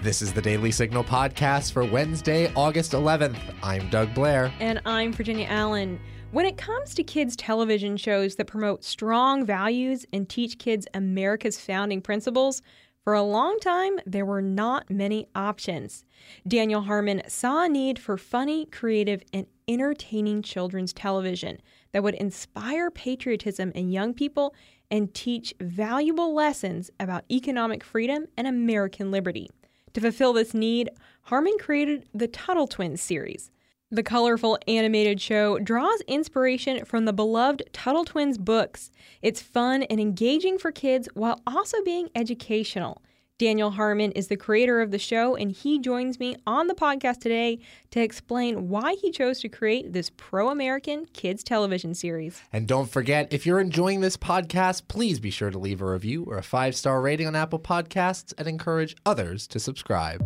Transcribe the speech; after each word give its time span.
This 0.00 0.22
is 0.22 0.32
the 0.32 0.40
Daily 0.40 0.70
Signal 0.70 1.02
podcast 1.02 1.72
for 1.72 1.84
Wednesday, 1.84 2.52
August 2.54 2.92
11th. 2.92 3.36
I'm 3.64 3.90
Doug 3.90 4.14
Blair. 4.14 4.52
And 4.60 4.80
I'm 4.86 5.12
Virginia 5.12 5.48
Allen. 5.50 5.98
When 6.30 6.46
it 6.46 6.56
comes 6.56 6.94
to 6.94 7.02
kids' 7.02 7.34
television 7.34 7.96
shows 7.96 8.36
that 8.36 8.44
promote 8.46 8.84
strong 8.84 9.44
values 9.44 10.06
and 10.12 10.28
teach 10.28 10.58
kids 10.58 10.86
America's 10.94 11.58
founding 11.58 12.00
principles, 12.00 12.62
for 13.02 13.12
a 13.12 13.24
long 13.24 13.58
time 13.58 13.98
there 14.06 14.24
were 14.24 14.40
not 14.40 14.88
many 14.88 15.26
options. 15.34 16.04
Daniel 16.46 16.82
Harmon 16.82 17.20
saw 17.26 17.64
a 17.64 17.68
need 17.68 17.98
for 17.98 18.16
funny, 18.16 18.66
creative, 18.66 19.24
and 19.32 19.48
entertaining 19.66 20.42
children's 20.42 20.92
television 20.92 21.58
that 21.92 22.04
would 22.04 22.14
inspire 22.14 22.88
patriotism 22.92 23.72
in 23.74 23.90
young 23.90 24.14
people 24.14 24.54
and 24.92 25.12
teach 25.12 25.52
valuable 25.60 26.32
lessons 26.34 26.88
about 27.00 27.24
economic 27.32 27.82
freedom 27.82 28.26
and 28.36 28.46
American 28.46 29.10
liberty. 29.10 29.50
To 29.98 30.02
fulfill 30.02 30.32
this 30.32 30.54
need, 30.54 30.90
Harmon 31.22 31.58
created 31.58 32.08
the 32.14 32.28
Tuttle 32.28 32.68
Twins 32.68 33.02
series. 33.02 33.50
The 33.90 34.04
colorful 34.04 34.56
animated 34.68 35.20
show 35.20 35.58
draws 35.58 36.00
inspiration 36.02 36.84
from 36.84 37.04
the 37.04 37.12
beloved 37.12 37.64
Tuttle 37.72 38.04
Twins 38.04 38.38
books. 38.38 38.92
It's 39.22 39.42
fun 39.42 39.82
and 39.82 39.98
engaging 39.98 40.56
for 40.56 40.70
kids 40.70 41.08
while 41.14 41.42
also 41.48 41.82
being 41.82 42.10
educational. 42.14 43.02
Daniel 43.38 43.70
Harmon 43.70 44.10
is 44.12 44.26
the 44.26 44.36
creator 44.36 44.80
of 44.80 44.90
the 44.90 44.98
show, 44.98 45.36
and 45.36 45.52
he 45.52 45.78
joins 45.78 46.18
me 46.18 46.34
on 46.44 46.66
the 46.66 46.74
podcast 46.74 47.20
today 47.20 47.60
to 47.92 48.00
explain 48.00 48.68
why 48.68 48.94
he 48.94 49.12
chose 49.12 49.38
to 49.40 49.48
create 49.48 49.92
this 49.92 50.10
pro 50.16 50.48
American 50.48 51.06
kids 51.12 51.44
television 51.44 51.94
series. 51.94 52.42
And 52.52 52.66
don't 52.66 52.90
forget, 52.90 53.32
if 53.32 53.46
you're 53.46 53.60
enjoying 53.60 54.00
this 54.00 54.16
podcast, 54.16 54.88
please 54.88 55.20
be 55.20 55.30
sure 55.30 55.50
to 55.50 55.58
leave 55.58 55.80
a 55.80 55.86
review 55.86 56.24
or 56.24 56.36
a 56.36 56.42
five 56.42 56.74
star 56.74 57.00
rating 57.00 57.28
on 57.28 57.36
Apple 57.36 57.60
Podcasts 57.60 58.34
and 58.36 58.48
encourage 58.48 58.96
others 59.06 59.46
to 59.46 59.60
subscribe. 59.60 60.24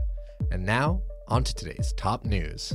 And 0.51 0.65
now, 0.65 1.03
on 1.29 1.45
to 1.45 1.55
today's 1.55 1.93
top 1.99 2.25
news. 2.25 2.73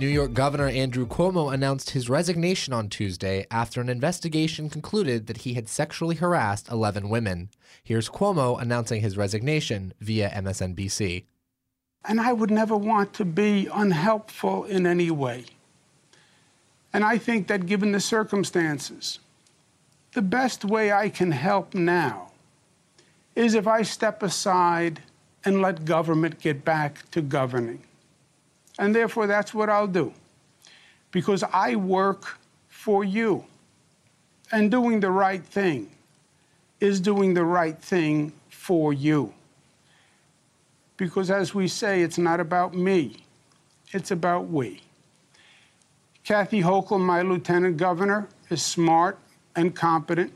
New 0.00 0.08
York 0.08 0.32
Governor 0.32 0.68
Andrew 0.68 1.06
Cuomo 1.06 1.52
announced 1.52 1.90
his 1.90 2.08
resignation 2.08 2.72
on 2.72 2.88
Tuesday 2.88 3.46
after 3.50 3.82
an 3.82 3.90
investigation 3.90 4.70
concluded 4.70 5.26
that 5.26 5.42
he 5.42 5.52
had 5.52 5.68
sexually 5.68 6.16
harassed 6.16 6.70
11 6.70 7.10
women. 7.10 7.50
Here's 7.84 8.08
Cuomo 8.08 8.58
announcing 8.58 9.02
his 9.02 9.18
resignation 9.18 9.92
via 10.00 10.30
MSNBC. 10.30 11.24
And 12.06 12.18
I 12.18 12.32
would 12.32 12.50
never 12.50 12.78
want 12.78 13.12
to 13.12 13.26
be 13.26 13.68
unhelpful 13.70 14.64
in 14.64 14.86
any 14.86 15.10
way. 15.10 15.44
And 16.94 17.04
I 17.04 17.18
think 17.18 17.46
that 17.48 17.66
given 17.66 17.92
the 17.92 18.00
circumstances, 18.00 19.18
the 20.14 20.22
best 20.22 20.64
way 20.64 20.92
I 20.92 21.10
can 21.10 21.32
help 21.32 21.74
now 21.74 22.30
is 23.36 23.52
if 23.52 23.66
I 23.66 23.82
step 23.82 24.22
aside 24.22 25.02
and 25.44 25.60
let 25.60 25.84
government 25.84 26.40
get 26.40 26.64
back 26.64 27.10
to 27.10 27.20
governing. 27.20 27.82
And 28.80 28.96
therefore, 28.96 29.26
that's 29.26 29.52
what 29.52 29.68
I'll 29.68 29.86
do. 29.86 30.14
Because 31.10 31.44
I 31.52 31.76
work 31.76 32.38
for 32.68 33.04
you. 33.04 33.44
And 34.50 34.70
doing 34.70 35.00
the 35.00 35.10
right 35.10 35.44
thing 35.44 35.90
is 36.80 36.98
doing 36.98 37.34
the 37.34 37.44
right 37.44 37.78
thing 37.78 38.32
for 38.48 38.94
you. 38.94 39.34
Because 40.96 41.30
as 41.30 41.54
we 41.54 41.68
say, 41.68 42.00
it's 42.00 42.16
not 42.16 42.40
about 42.40 42.74
me, 42.74 43.18
it's 43.92 44.10
about 44.10 44.48
we. 44.48 44.80
Kathy 46.24 46.62
Hochul, 46.62 47.00
my 47.00 47.20
lieutenant 47.20 47.76
governor, 47.76 48.28
is 48.48 48.62
smart 48.62 49.18
and 49.56 49.76
competent. 49.76 50.32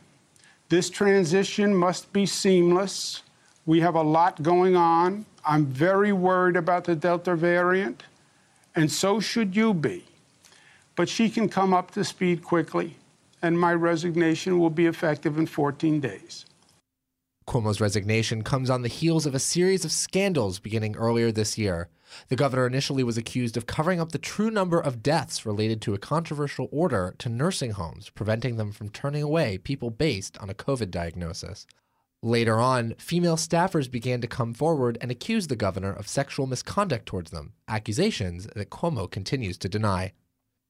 This 0.69 0.91
transition 0.91 1.75
must 1.75 2.13
be 2.13 2.27
seamless. 2.27 3.23
We 3.65 3.81
have 3.81 3.95
a 3.95 4.03
lot 4.03 4.43
going 4.43 4.77
on. 4.77 5.25
I'm 5.47 5.65
very 5.65 6.13
worried 6.13 6.57
about 6.57 6.85
the 6.85 6.95
Delta 6.95 7.35
variant 7.35 8.03
and 8.75 8.91
so 8.91 9.21
should 9.21 9.55
you 9.55 9.75
be. 9.75 10.05
But 10.97 11.09
she 11.09 11.29
can 11.29 11.49
come 11.49 11.75
up 11.75 11.91
to 11.93 12.05
speed 12.05 12.43
quickly, 12.43 12.97
and 13.43 13.59
my 13.59 13.75
resignation 13.75 14.59
will 14.59 14.71
be 14.71 14.87
effective 14.87 15.39
in 15.39 15.47
14 15.47 16.01
days. 16.01 16.47
Cuomo's 17.47 17.81
resignation 17.81 18.43
comes 18.43 18.71
on 18.71 18.83
the 18.83 18.89
heels 18.89 19.27
of 19.27 19.35
a 19.35 19.39
series 19.39 19.85
of 19.85 19.93
scandals 19.93 20.59
beginning 20.59 20.97
earlier 20.97 21.31
this 21.31 21.59
year. 21.59 21.89
The 22.29 22.37
governor 22.37 22.67
initially 22.67 23.05
was 23.05 23.19
accused 23.19 23.57
of 23.57 23.67
covering 23.67 24.01
up 24.01 24.13
the 24.13 24.19
true 24.19 24.51
number 24.51 24.81
of 24.81 25.03
deaths 25.03 25.45
related 25.45 25.83
to 25.83 25.95
a 25.95 25.99
controversial 25.99 26.69
order 26.71 27.15
to 27.19 27.29
nursing 27.29 27.73
homes, 27.73 28.09
preventing 28.09 28.57
them 28.57 28.73
from 28.73 28.89
turning 28.89 29.23
away 29.23 29.59
people 29.59 29.91
based 29.91 30.39
on 30.39 30.49
a 30.49 30.55
COVID 30.55 30.91
diagnosis. 30.91 31.67
Later 32.25 32.59
on, 32.59 32.95
female 32.97 33.37
staffers 33.37 33.91
began 33.91 34.23
to 34.23 34.27
come 34.27 34.55
forward 34.55 34.97
and 35.03 35.11
accuse 35.11 35.47
the 35.47 35.57
governor 35.57 35.93
of 35.93 36.09
sexual 36.09 36.47
misconduct 36.47 37.05
towards 37.05 37.31
them, 37.31 37.53
accusations 37.69 38.47
that 38.57 38.71
Cuomo 38.71 39.11
continues 39.11 39.59
to 39.59 39.69
deny. 39.69 40.15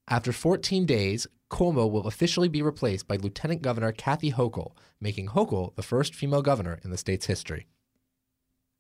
After 0.08 0.32
14 0.32 0.84
days, 0.84 1.28
Cuomo 1.52 1.88
will 1.88 2.08
officially 2.08 2.48
be 2.48 2.60
replaced 2.60 3.06
by 3.06 3.14
Lieutenant 3.14 3.62
Governor 3.62 3.92
Kathy 3.92 4.32
Hochul, 4.32 4.72
making 5.00 5.28
Hochul 5.28 5.76
the 5.76 5.84
first 5.84 6.12
female 6.12 6.42
governor 6.42 6.80
in 6.82 6.90
the 6.90 6.98
state's 6.98 7.26
history. 7.26 7.68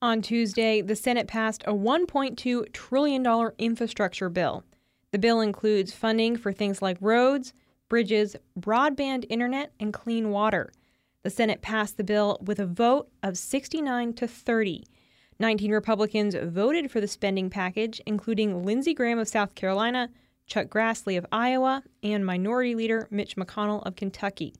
On 0.02 0.20
Tuesday, 0.20 0.82
the 0.82 0.96
Senate 0.96 1.28
passed 1.28 1.62
a 1.68 1.72
$1.2 1.72 2.72
trillion 2.72 3.52
infrastructure 3.56 4.28
bill. 4.28 4.64
The 5.12 5.20
bill 5.20 5.40
includes 5.40 5.94
funding 5.94 6.36
for 6.36 6.52
things 6.52 6.82
like 6.82 6.96
roads, 7.00 7.52
bridges, 7.88 8.34
broadband 8.58 9.26
internet, 9.28 9.70
and 9.78 9.92
clean 9.92 10.30
water. 10.30 10.72
The 11.24 11.30
Senate 11.30 11.62
passed 11.62 11.96
the 11.96 12.04
bill 12.04 12.38
with 12.42 12.58
a 12.58 12.66
vote 12.66 13.08
of 13.22 13.38
69 13.38 14.12
to 14.12 14.28
30. 14.28 14.84
19 15.40 15.72
Republicans 15.72 16.34
voted 16.34 16.90
for 16.90 17.00
the 17.00 17.08
spending 17.08 17.48
package, 17.48 17.98
including 18.04 18.62
Lindsey 18.62 18.92
Graham 18.92 19.18
of 19.18 19.26
South 19.26 19.54
Carolina, 19.54 20.10
Chuck 20.46 20.66
Grassley 20.66 21.16
of 21.16 21.24
Iowa, 21.32 21.82
and 22.02 22.26
Minority 22.26 22.74
Leader 22.74 23.08
Mitch 23.10 23.36
McConnell 23.36 23.82
of 23.86 23.96
Kentucky. 23.96 24.54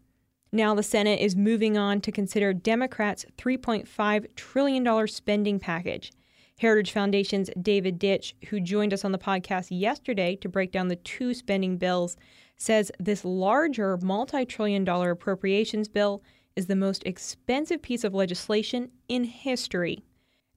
Now 0.53 0.75
the 0.75 0.83
Senate 0.83 1.21
is 1.21 1.37
moving 1.37 1.77
on 1.77 2.01
to 2.01 2.11
consider 2.11 2.55
Democrats' 2.55 3.27
$3.5 3.37 4.35
trillion 4.35 5.07
spending 5.07 5.61
package. 5.61 6.13
Heritage 6.57 6.93
Foundation's 6.93 7.51
David 7.61 7.99
Ditch, 7.99 8.35
who 8.49 8.59
joined 8.59 8.95
us 8.95 9.05
on 9.05 9.13
the 9.13 9.19
podcast 9.19 9.69
yesterday 9.71 10.35
to 10.37 10.49
break 10.49 10.73
down 10.73 10.89
the 10.89 10.97
two 10.97 11.35
spending 11.35 11.77
bills, 11.77 12.17
says 12.57 12.91
this 12.99 13.23
larger 13.23 13.99
multi 13.99 14.47
trillion 14.47 14.83
dollar 14.83 15.11
appropriations 15.11 15.89
bill 15.89 16.23
is 16.57 16.67
the 16.67 16.77
most 16.77 17.03
expensive 17.05 17.83
piece 17.83 18.05
of 18.05 18.15
legislation 18.15 18.91
in 19.09 19.25
history. 19.25 20.05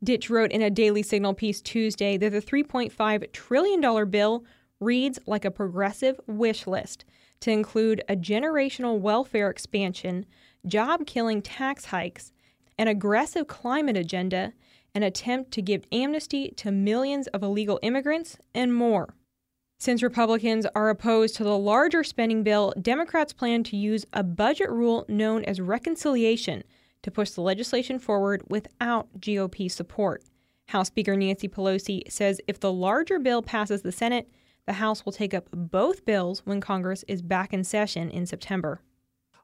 Ditch 0.03 0.30
wrote 0.30 0.52
in 0.52 0.62
a 0.62 0.69
Daily 0.69 1.02
Signal 1.02 1.34
piece 1.34 1.59
Tuesday 1.62 2.18
that 2.18 2.31
the 2.31 2.41
$3.5 2.41 3.31
trillion 3.31 4.09
bill 4.09 4.46
reads 4.80 5.18
like 5.25 5.46
a 5.46 5.52
progressive 5.52 6.19
wish 6.28 6.68
list 6.68 7.03
to 7.40 7.52
include 7.52 8.03
a 8.07 8.16
generational 8.16 9.00
welfare 9.00 9.50
expansion, 9.50 10.25
job 10.66 11.06
killing 11.06 11.41
tax 11.41 11.86
hikes, 11.86 12.31
an 12.78 12.88
aggressive 12.88 13.47
climate 13.47 13.97
agenda, 13.97 14.53
an 14.94 15.03
attempt 15.03 15.52
to 15.52 15.62
give 15.62 15.84
amnesty 15.91 16.50
to 16.57 16.72
millions 16.72 17.28
of 17.28 17.44
illegal 17.44 17.80
immigrants, 17.81 18.38
and 18.53 18.74
more. 18.74 19.13
Since 19.79 20.01
Republicans 20.01 20.65
are 20.73 20.89
opposed 20.89 21.35
to 21.35 21.43
the 21.43 21.57
larger 21.57 22.03
spending 22.03 22.41
bill, 22.41 22.73
Democrats 22.81 23.31
plan 23.31 23.63
to 23.65 23.77
use 23.77 24.05
a 24.11 24.23
budget 24.23 24.71
rule 24.71 25.05
known 25.07 25.45
as 25.45 25.61
reconciliation 25.61 26.63
to 27.03 27.11
push 27.11 27.29
the 27.29 27.41
legislation 27.41 27.99
forward 27.99 28.41
without 28.49 29.07
GOP 29.19 29.69
support. 29.71 30.23
House 30.69 30.88
Speaker 30.88 31.15
Nancy 31.15 31.47
Pelosi 31.47 32.11
says 32.11 32.41
if 32.47 32.59
the 32.59 32.74
larger 32.74 33.19
bill 33.19 33.44
passes 33.44 33.83
the 33.83 33.91
Senate, 33.91 34.27
the 34.65 34.74
House 34.74 35.06
will 35.06 35.13
take 35.13 35.35
up 35.35 35.47
both 35.53 36.06
bills 36.06 36.41
when 36.44 36.59
Congress 36.59 37.06
is 37.07 37.21
back 37.21 37.53
in 37.53 37.63
session 37.63 38.09
in 38.09 38.25
September. 38.25 38.81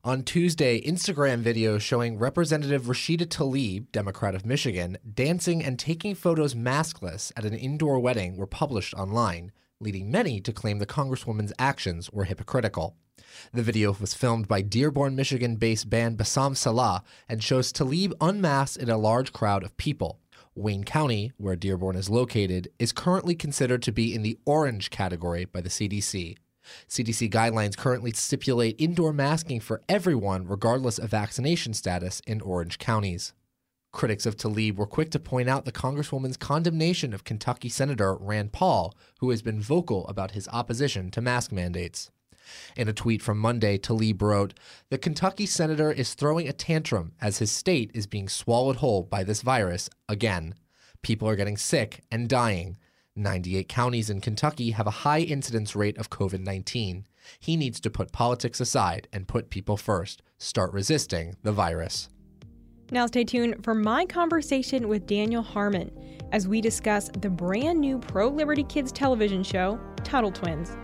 On 0.04 0.24
Tuesday, 0.24 0.82
Instagram 0.82 1.44
videos 1.44 1.82
showing 1.82 2.18
Representative 2.18 2.86
Rashida 2.86 3.28
Tlaib, 3.28 3.92
Democrat 3.92 4.34
of 4.34 4.48
Michigan, 4.48 4.98
dancing 5.14 5.64
and 5.64 5.78
taking 5.78 6.16
photos 6.16 6.56
maskless 6.56 7.32
at 7.38 7.46
an 7.46 7.54
indoor 7.54 8.00
wedding 8.00 8.36
were 8.36 8.48
published 8.48 8.96
online 8.96 9.52
leading 9.84 10.10
many 10.10 10.40
to 10.42 10.54
claim 10.54 10.80
the 10.80 10.86
Congresswoman's 10.86 11.54
actions 11.60 12.10
were 12.10 12.24
hypocritical. 12.24 12.96
The 13.52 13.62
video 13.64 13.96
was 14.00 14.14
filmed 14.14 14.48
by 14.48 14.62
Dearborn, 14.62 15.16
Michigan 15.16 15.58
based 15.58 15.90
band 15.90 16.18
Bassam 16.18 16.56
Salah 16.56 17.04
and 17.28 17.44
shows 17.44 17.72
Tlaib 17.72 18.14
unmasked 18.22 18.78
in 18.78 18.90
a 18.90 18.98
large 18.98 19.34
crowd 19.34 19.64
of 19.64 19.78
people. 19.78 20.20
Wayne 20.56 20.84
County, 20.84 21.32
where 21.38 21.56
Dearborn 21.56 21.96
is 21.96 22.10
located, 22.10 22.70
is 22.78 22.92
currently 22.92 23.36
considered 23.36 23.82
to 23.84 23.92
be 23.92 24.14
in 24.14 24.22
the 24.22 24.38
orange 24.46 24.90
category 24.90 25.46
by 25.46 25.62
the 25.62 25.70
CDC. 25.70 26.38
CDC 26.88 27.30
guidelines 27.30 27.78
currently 27.78 28.12
stipulate 28.12 28.76
indoor 28.80 29.12
masking 29.12 29.60
for 29.60 29.82
everyone, 29.90 30.48
regardless 30.48 30.98
of 30.98 31.10
vaccination 31.10 31.74
status, 31.74 32.22
in 32.26 32.40
orange 32.42 32.78
counties. 32.78 33.34
Critics 33.94 34.26
of 34.26 34.36
Tlaib 34.36 34.76
were 34.76 34.88
quick 34.88 35.12
to 35.12 35.20
point 35.20 35.48
out 35.48 35.66
the 35.66 35.72
Congresswoman's 35.72 36.36
condemnation 36.36 37.14
of 37.14 37.24
Kentucky 37.24 37.70
Senator 37.70 38.16
Rand 38.16 38.52
Paul, 38.52 38.96
who 39.20 39.30
has 39.30 39.44
been 39.44 39.62
vocal 39.62 40.08
about 40.08 40.32
his 40.32 40.48
opposition 40.48 41.12
to 41.12 41.22
mask 41.22 41.52
mandates. 41.52 42.10
In 42.76 42.90
a 42.90 42.94
tweet 42.94 43.22
from 43.22 43.38
Monday, 43.38 43.78
Tlaib 43.78 44.20
wrote, 44.22 44.56
The 44.90 44.98
Kentucky 44.98 45.46
senator 45.46 45.92
is 45.92 46.16
throwing 46.16 46.50
a 46.50 46.54
tantrum 46.54 47.14
as 47.22 47.38
his 47.38 47.52
state 47.52 47.92
is 47.94 48.08
being 48.08 48.28
swallowed 48.28 48.78
whole 48.78 49.04
by 49.04 49.24
this 49.24 49.44
virus 49.44 49.92
again. 50.10 50.56
People 51.04 51.30
are 51.30 51.36
getting 51.36 51.56
sick 51.56 52.02
and 52.12 52.28
dying. 52.28 52.78
98 53.16 53.70
counties 53.70 54.10
in 54.10 54.22
Kentucky 54.22 54.72
have 54.72 54.88
a 54.88 55.04
high 55.06 55.20
incidence 55.20 55.76
rate 55.76 56.00
of 56.00 56.10
COVID 56.10 56.40
19. 56.40 57.06
He 57.40 57.56
needs 57.56 57.80
to 57.80 57.92
put 57.92 58.12
politics 58.12 58.60
aside 58.60 59.08
and 59.14 59.28
put 59.28 59.52
people 59.52 59.78
first. 59.78 60.24
Start 60.40 60.74
resisting 60.74 61.38
the 61.44 61.52
virus. 61.52 62.10
Now, 62.94 63.08
stay 63.08 63.24
tuned 63.24 63.64
for 63.64 63.74
my 63.74 64.06
conversation 64.06 64.88
with 64.88 65.08
Daniel 65.08 65.42
Harmon 65.42 65.90
as 66.32 66.48
we 66.48 66.62
discuss 66.62 67.10
the 67.22 67.28
brand 67.28 67.82
new 67.82 67.98
Pro 67.98 68.28
Liberty 68.28 68.62
Kids 68.62 68.92
television 68.92 69.42
show, 69.42 69.80
Tuttle 70.04 70.32
Twins. 70.32 70.78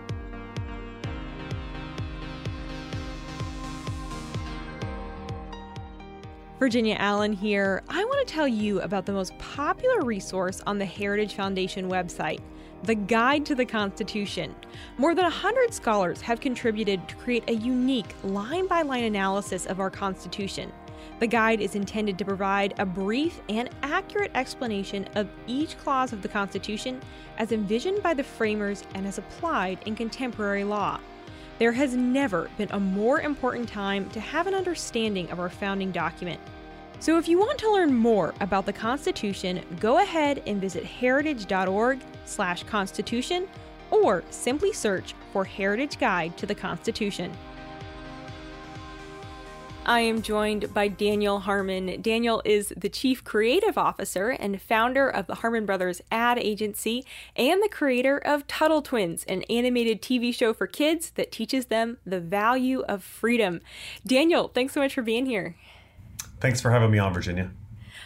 Virginia 6.58 6.96
Allen 6.98 7.32
here. 7.32 7.84
I 7.88 8.04
want 8.04 8.26
to 8.26 8.34
tell 8.34 8.48
you 8.48 8.80
about 8.80 9.06
the 9.06 9.12
most 9.12 9.38
popular 9.38 10.00
resource 10.00 10.60
on 10.66 10.78
the 10.78 10.84
Heritage 10.84 11.34
Foundation 11.34 11.88
website 11.88 12.40
the 12.82 12.94
Guide 12.96 13.46
to 13.46 13.54
the 13.54 13.64
Constitution. 13.64 14.56
More 14.98 15.14
than 15.14 15.24
100 15.24 15.72
scholars 15.72 16.20
have 16.22 16.40
contributed 16.40 17.06
to 17.08 17.14
create 17.16 17.44
a 17.48 17.54
unique 17.54 18.16
line 18.24 18.66
by 18.66 18.82
line 18.82 19.04
analysis 19.04 19.66
of 19.66 19.78
our 19.78 19.90
Constitution. 19.90 20.72
The 21.18 21.26
guide 21.26 21.60
is 21.60 21.74
intended 21.74 22.16
to 22.18 22.24
provide 22.24 22.74
a 22.78 22.86
brief 22.86 23.40
and 23.48 23.68
accurate 23.82 24.30
explanation 24.34 25.08
of 25.14 25.28
each 25.46 25.78
clause 25.78 26.12
of 26.12 26.22
the 26.22 26.28
Constitution 26.28 27.00
as 27.38 27.52
envisioned 27.52 28.02
by 28.02 28.14
the 28.14 28.24
framers 28.24 28.84
and 28.94 29.06
as 29.06 29.18
applied 29.18 29.78
in 29.86 29.94
contemporary 29.94 30.64
law. 30.64 30.98
There 31.58 31.72
has 31.72 31.94
never 31.94 32.50
been 32.56 32.70
a 32.70 32.80
more 32.80 33.20
important 33.20 33.68
time 33.68 34.08
to 34.10 34.20
have 34.20 34.46
an 34.46 34.54
understanding 34.54 35.30
of 35.30 35.38
our 35.38 35.50
founding 35.50 35.92
document. 35.92 36.40
So 37.00 37.18
if 37.18 37.28
you 37.28 37.38
want 37.38 37.58
to 37.58 37.70
learn 37.70 37.94
more 37.94 38.34
about 38.40 38.64
the 38.66 38.72
Constitution, 38.72 39.62
go 39.78 39.98
ahead 39.98 40.42
and 40.46 40.60
visit 40.60 40.84
heritage.org/constitution 40.84 43.48
or 43.90 44.24
simply 44.30 44.72
search 44.72 45.14
for 45.32 45.44
Heritage 45.44 45.98
Guide 45.98 46.36
to 46.38 46.46
the 46.46 46.54
Constitution. 46.54 47.30
I 49.90 50.02
am 50.02 50.22
joined 50.22 50.72
by 50.72 50.86
Daniel 50.86 51.40
Harmon. 51.40 52.00
Daniel 52.00 52.42
is 52.44 52.72
the 52.76 52.88
Chief 52.88 53.24
Creative 53.24 53.76
Officer 53.76 54.28
and 54.30 54.62
founder 54.62 55.08
of 55.08 55.26
the 55.26 55.34
Harmon 55.34 55.66
Brothers 55.66 56.00
Ad 56.12 56.38
Agency 56.38 57.04
and 57.34 57.60
the 57.60 57.68
creator 57.68 58.16
of 58.18 58.46
Tuttle 58.46 58.82
Twins, 58.82 59.24
an 59.24 59.42
animated 59.50 60.00
TV 60.00 60.32
show 60.32 60.54
for 60.54 60.68
kids 60.68 61.10
that 61.16 61.32
teaches 61.32 61.66
them 61.66 61.98
the 62.06 62.20
value 62.20 62.82
of 62.82 63.02
freedom. 63.02 63.62
Daniel, 64.06 64.46
thanks 64.46 64.74
so 64.74 64.80
much 64.80 64.94
for 64.94 65.02
being 65.02 65.26
here. 65.26 65.56
Thanks 66.38 66.60
for 66.60 66.70
having 66.70 66.92
me 66.92 67.00
on, 67.00 67.12
Virginia. 67.12 67.50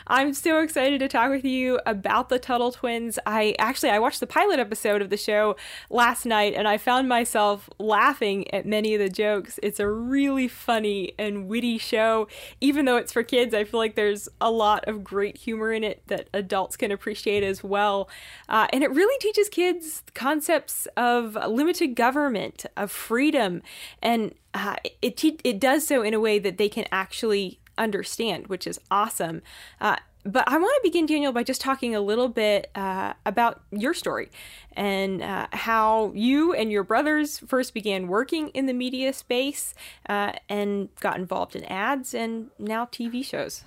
I'm 0.07 0.35
so 0.35 0.61
excited 0.61 1.01
to 1.01 1.09
talk 1.09 1.31
with 1.31 1.47
you 1.47 1.81
about 1.87 2.29
the 2.29 2.39
Tuttle 2.39 2.73
twins. 2.73 3.19
I 3.25 3.55
actually 3.59 3.89
I 3.89 3.99
watched 3.99 4.21
the 4.21 4.27
pilot 4.27 4.59
episode 4.59 5.01
of 5.01 5.09
the 5.09 5.17
show 5.17 5.57
last 5.89 6.27
night 6.27 6.53
and 6.55 6.69
I 6.69 6.77
found 6.77 7.09
myself 7.09 7.71
laughing 7.79 8.53
at 8.53 8.67
many 8.67 8.95
of 8.95 9.01
the 9.01 9.09
jokes. 9.09 9.59
It's 9.63 9.81
a 9.81 9.89
really 9.89 10.47
funny 10.47 11.15
and 11.19 11.49
witty 11.49 11.79
show. 11.79 12.29
Even 12.61 12.85
though 12.85 12.99
it's 12.99 13.13
for 13.13 13.23
kids, 13.23 13.55
I 13.55 13.65
feel 13.65 13.81
like 13.81 13.95
there's 13.95 14.29
a 14.43 14.51
lot 14.51 14.87
of 14.87 15.03
great 15.03 15.39
humor 15.39 15.73
in 15.73 15.83
it 15.83 16.03
that 16.09 16.29
adults 16.35 16.77
can 16.77 16.91
appreciate 16.91 17.43
as 17.43 17.65
well. 17.65 18.09
Uh, 18.47 18.67
and 18.75 18.85
it 18.85 18.91
really 18.91 19.19
teaches 19.21 19.49
kids 19.49 20.03
concepts 20.13 20.87
of 20.99 21.35
limited 21.49 21.95
government, 21.95 22.67
of 22.77 22.91
freedom, 22.91 23.63
and 24.03 24.35
uh, 24.53 24.77
it 25.01 25.17
te- 25.17 25.41
it 25.43 25.59
does 25.59 25.87
so 25.87 26.03
in 26.03 26.15
a 26.15 26.21
way 26.21 26.39
that 26.39 26.59
they 26.59 26.69
can 26.69 26.85
actually 26.93 27.59
understand, 27.79 28.47
which 28.49 28.67
is 28.67 28.81
awesome. 28.91 29.43
Uh, 29.81 29.97
but 30.27 30.45
I 30.49 30.57
want 30.57 30.75
to 30.83 30.89
begin, 30.89 31.05
Daniel, 31.05 31.33
by 31.33 31.43
just 31.43 31.61
talking 31.61 31.95
a 31.95 32.01
little 32.01 32.29
bit 32.29 32.71
uh, 32.75 33.13
about 33.27 33.63
your 33.71 33.93
story 33.93 34.31
and 34.73 35.23
uh, 35.23 35.49
how 35.53 36.13
you 36.15 36.55
and 36.55 36.73
your 36.73 36.83
brothers 36.83 37.39
first 37.41 37.75
began 37.75 38.09
working 38.09 38.49
in 38.49 38.65
the 38.65 38.73
media 38.73 39.13
space 39.13 39.75
uh, 40.09 40.33
and 40.49 40.89
got 41.01 41.19
involved 41.19 41.55
in 41.55 41.65
ads 41.67 42.15
and 42.15 42.49
now 42.59 42.87
TV 42.87 43.23
shows. 43.23 43.65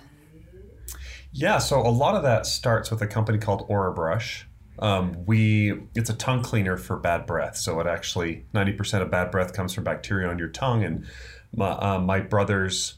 Yeah, 1.32 1.58
so 1.58 1.80
a 1.80 1.90
lot 1.90 2.16
of 2.16 2.24
that 2.24 2.46
starts 2.46 2.90
with 2.90 3.02
a 3.02 3.06
company 3.06 3.38
called 3.38 3.68
Orabrush. 3.68 4.44
Um, 4.80 5.24
we 5.26 5.74
it's 5.94 6.10
a 6.10 6.14
tongue 6.14 6.42
cleaner 6.42 6.76
for 6.76 6.96
bad 6.96 7.26
breath. 7.26 7.56
So 7.56 7.78
it 7.80 7.86
actually 7.86 8.46
ninety 8.52 8.72
percent 8.72 9.02
of 9.02 9.10
bad 9.10 9.30
breath 9.30 9.52
comes 9.52 9.74
from 9.74 9.84
bacteria 9.84 10.28
on 10.28 10.38
your 10.38 10.48
tongue, 10.48 10.84
and 10.84 11.06
my, 11.54 11.70
uh, 11.70 11.98
my 11.98 12.20
brothers 12.20 12.94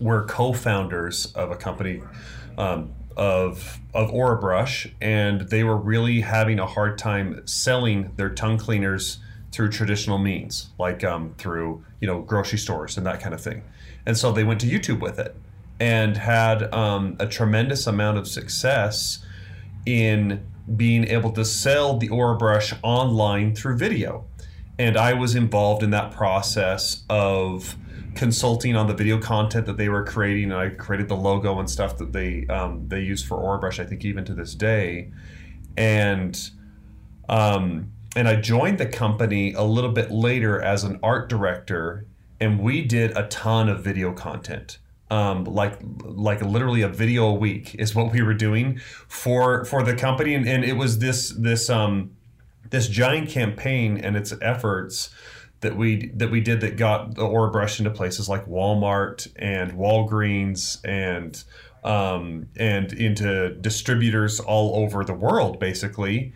were 0.00 0.24
co-founders 0.26 1.26
of 1.32 1.50
a 1.50 1.56
company 1.56 2.02
um, 2.56 2.92
of 3.16 3.80
of 3.94 4.10
Orabrush, 4.10 4.92
and 5.00 5.42
they 5.42 5.64
were 5.64 5.76
really 5.76 6.20
having 6.20 6.58
a 6.58 6.66
hard 6.66 6.98
time 6.98 7.46
selling 7.46 8.12
their 8.16 8.30
tongue 8.30 8.58
cleaners 8.58 9.18
through 9.50 9.70
traditional 9.70 10.18
means, 10.18 10.68
like 10.78 11.02
um, 11.04 11.34
through 11.38 11.84
you 12.00 12.06
know 12.06 12.20
grocery 12.20 12.58
stores 12.58 12.96
and 12.96 13.06
that 13.06 13.20
kind 13.20 13.34
of 13.34 13.40
thing. 13.40 13.62
And 14.06 14.16
so 14.16 14.32
they 14.32 14.44
went 14.44 14.60
to 14.60 14.66
YouTube 14.66 15.00
with 15.00 15.18
it 15.18 15.34
and 15.80 16.16
had 16.16 16.72
um, 16.74 17.16
a 17.20 17.26
tremendous 17.26 17.86
amount 17.86 18.18
of 18.18 18.26
success 18.26 19.24
in 19.86 20.44
being 20.76 21.04
able 21.04 21.30
to 21.32 21.44
sell 21.44 21.96
the 21.96 22.08
Orabrush 22.08 22.76
online 22.82 23.54
through 23.54 23.76
video. 23.76 24.24
And 24.78 24.96
I 24.96 25.12
was 25.12 25.34
involved 25.34 25.82
in 25.82 25.90
that 25.90 26.12
process 26.12 27.02
of 27.08 27.76
consulting 28.18 28.74
on 28.74 28.88
the 28.88 28.94
video 28.94 29.16
content 29.16 29.64
that 29.66 29.76
they 29.76 29.88
were 29.88 30.04
creating, 30.04 30.50
and 30.50 30.60
I 30.60 30.70
created 30.70 31.08
the 31.08 31.16
logo 31.16 31.60
and 31.60 31.70
stuff 31.70 31.96
that 31.98 32.12
they 32.12 32.46
um, 32.48 32.88
they 32.88 33.00
use 33.00 33.22
for 33.22 33.38
Orabrush. 33.38 33.78
I 33.78 33.86
think 33.86 34.04
even 34.04 34.24
to 34.24 34.34
this 34.34 34.54
day, 34.56 35.12
and 35.76 36.50
um, 37.28 37.92
and 38.16 38.26
I 38.26 38.34
joined 38.34 38.78
the 38.78 38.86
company 38.86 39.52
a 39.52 39.62
little 39.62 39.92
bit 39.92 40.10
later 40.10 40.60
as 40.60 40.82
an 40.82 40.98
art 41.00 41.28
director, 41.28 42.06
and 42.40 42.60
we 42.60 42.84
did 42.84 43.16
a 43.16 43.28
ton 43.28 43.68
of 43.68 43.84
video 43.84 44.12
content. 44.12 44.78
Um, 45.10 45.44
like 45.44 45.78
like 46.02 46.42
literally 46.42 46.82
a 46.82 46.88
video 46.88 47.28
a 47.28 47.34
week 47.34 47.76
is 47.76 47.94
what 47.94 48.12
we 48.12 48.20
were 48.20 48.34
doing 48.34 48.80
for 49.06 49.64
for 49.64 49.84
the 49.84 49.94
company, 49.94 50.34
and, 50.34 50.46
and 50.46 50.64
it 50.64 50.76
was 50.76 50.98
this 50.98 51.30
this 51.30 51.70
um 51.70 52.10
this 52.70 52.88
giant 52.88 53.30
campaign 53.30 53.96
and 53.96 54.16
its 54.16 54.34
efforts 54.42 55.10
that 55.60 55.76
we 55.76 56.10
that 56.14 56.30
we 56.30 56.40
did 56.40 56.60
that 56.60 56.76
got 56.76 57.14
the 57.14 57.22
Orabrush 57.22 57.78
into 57.78 57.90
places 57.90 58.28
like 58.28 58.46
Walmart 58.46 59.28
and 59.36 59.72
Walgreens 59.72 60.78
and 60.84 61.42
um, 61.84 62.48
and 62.56 62.92
into 62.92 63.54
distributors 63.54 64.40
all 64.40 64.76
over 64.76 65.04
the 65.04 65.14
world, 65.14 65.58
basically. 65.58 66.32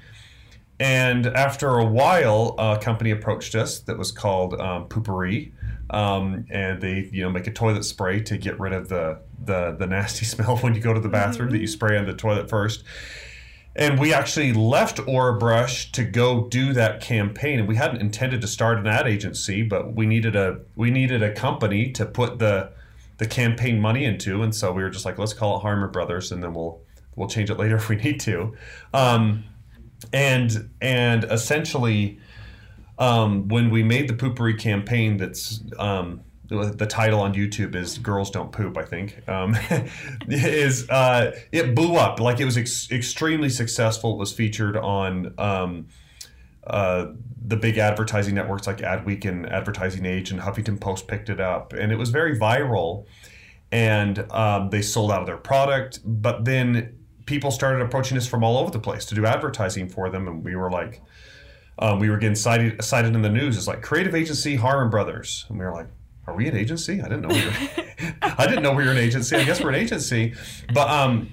And 0.80 1.26
after 1.26 1.78
a 1.78 1.84
while, 1.84 2.56
a 2.58 2.78
company 2.78 3.10
approached 3.10 3.54
us 3.54 3.80
that 3.80 3.96
was 3.98 4.10
called 4.10 4.54
um, 4.60 4.88
Poo-Pourri, 4.88 5.52
um, 5.90 6.44
and 6.50 6.80
they 6.80 7.08
you 7.12 7.22
know 7.22 7.30
make 7.30 7.46
a 7.46 7.52
toilet 7.52 7.84
spray 7.84 8.20
to 8.22 8.36
get 8.36 8.58
rid 8.58 8.72
of 8.72 8.88
the 8.88 9.20
the, 9.44 9.76
the 9.78 9.86
nasty 9.86 10.24
smell 10.26 10.56
when 10.58 10.74
you 10.74 10.80
go 10.80 10.92
to 10.92 11.00
the 11.00 11.08
bathroom 11.08 11.48
mm-hmm. 11.48 11.56
that 11.56 11.60
you 11.60 11.68
spray 11.68 11.96
on 11.96 12.06
the 12.06 12.14
toilet 12.14 12.48
first 12.48 12.84
and 13.74 13.98
we 13.98 14.12
actually 14.12 14.52
left 14.52 14.98
Orabrush 14.98 15.90
to 15.92 16.04
go 16.04 16.46
do 16.48 16.72
that 16.74 17.00
campaign. 17.00 17.58
And 17.58 17.68
we 17.68 17.76
hadn't 17.76 18.00
intended 18.00 18.40
to 18.42 18.46
start 18.46 18.78
an 18.78 18.86
ad 18.86 19.06
agency, 19.06 19.62
but 19.62 19.94
we 19.94 20.06
needed 20.06 20.36
a 20.36 20.60
we 20.76 20.90
needed 20.90 21.22
a 21.22 21.32
company 21.32 21.90
to 21.92 22.04
put 22.04 22.38
the 22.38 22.72
the 23.18 23.26
campaign 23.26 23.80
money 23.80 24.04
into. 24.04 24.42
And 24.42 24.54
so 24.54 24.72
we 24.72 24.82
were 24.82 24.90
just 24.90 25.04
like, 25.04 25.18
let's 25.18 25.32
call 25.32 25.56
it 25.56 25.60
Harmon 25.60 25.90
Brothers, 25.90 26.32
and 26.32 26.42
then 26.42 26.52
we'll 26.52 26.80
we'll 27.16 27.28
change 27.28 27.50
it 27.50 27.58
later 27.58 27.76
if 27.82 27.88
we 27.88 27.96
need 27.96 28.20
to. 28.20 28.54
Um, 28.92 29.44
and 30.12 30.70
and 30.80 31.24
essentially, 31.24 32.18
um, 32.98 33.48
when 33.48 33.70
we 33.70 33.82
made 33.82 34.08
the 34.08 34.14
Poo-Pourri 34.14 34.58
campaign, 34.58 35.16
that's 35.16 35.62
um, 35.78 36.22
the 36.48 36.86
title 36.86 37.20
on 37.20 37.34
YouTube 37.34 37.74
is 37.74 37.98
"Girls 37.98 38.30
Don't 38.30 38.52
Poop." 38.52 38.76
I 38.76 38.84
think 38.84 39.26
um, 39.28 39.56
is 40.28 40.88
uh, 40.90 41.32
it 41.50 41.74
blew 41.74 41.96
up 41.96 42.20
like 42.20 42.40
it 42.40 42.44
was 42.44 42.56
ex- 42.56 42.90
extremely 42.90 43.48
successful. 43.48 44.12
It 44.14 44.18
was 44.18 44.32
featured 44.32 44.76
on 44.76 45.34
um, 45.38 45.86
uh, 46.66 47.06
the 47.44 47.56
big 47.56 47.78
advertising 47.78 48.34
networks 48.34 48.66
like 48.66 48.78
Adweek 48.78 49.24
and 49.24 49.48
Advertising 49.48 50.04
Age, 50.04 50.30
and 50.30 50.40
Huffington 50.40 50.80
Post 50.80 51.08
picked 51.08 51.28
it 51.28 51.40
up, 51.40 51.72
and 51.72 51.92
it 51.92 51.96
was 51.96 52.10
very 52.10 52.38
viral. 52.38 53.06
And 53.70 54.30
um, 54.30 54.68
they 54.68 54.82
sold 54.82 55.10
out 55.10 55.20
of 55.20 55.26
their 55.26 55.38
product, 55.38 56.00
but 56.04 56.44
then 56.44 56.98
people 57.24 57.50
started 57.50 57.80
approaching 57.80 58.18
us 58.18 58.26
from 58.26 58.44
all 58.44 58.58
over 58.58 58.70
the 58.70 58.78
place 58.78 59.06
to 59.06 59.14
do 59.14 59.24
advertising 59.24 59.88
for 59.88 60.10
them, 60.10 60.28
and 60.28 60.44
we 60.44 60.56
were 60.56 60.70
like. 60.70 61.00
Um, 61.78 61.98
we 61.98 62.10
were 62.10 62.18
getting 62.18 62.36
cited, 62.36 62.84
cited 62.84 63.16
in 63.16 63.22
the 63.22 63.30
news 63.30 63.56
It's 63.56 63.66
like 63.66 63.80
creative 63.80 64.14
agency 64.14 64.56
Harmon 64.56 64.90
Brothers, 64.90 65.46
and 65.48 65.58
we 65.58 65.64
were 65.64 65.72
like, 65.72 65.88
are 66.26 66.34
we 66.34 66.48
an 66.48 66.56
agency? 66.56 67.00
I 67.00 67.08
didn't 67.08 67.22
know 67.22 67.28
we 67.28 67.44
were. 67.44 68.14
I 68.22 68.46
didn't 68.46 68.62
know 68.62 68.72
we 68.72 68.84
were 68.84 68.92
an 68.92 68.98
agency. 68.98 69.36
I 69.36 69.44
guess 69.44 69.60
we're 69.60 69.70
an 69.70 69.74
agency. 69.74 70.34
But 70.72 70.88
um, 70.88 71.30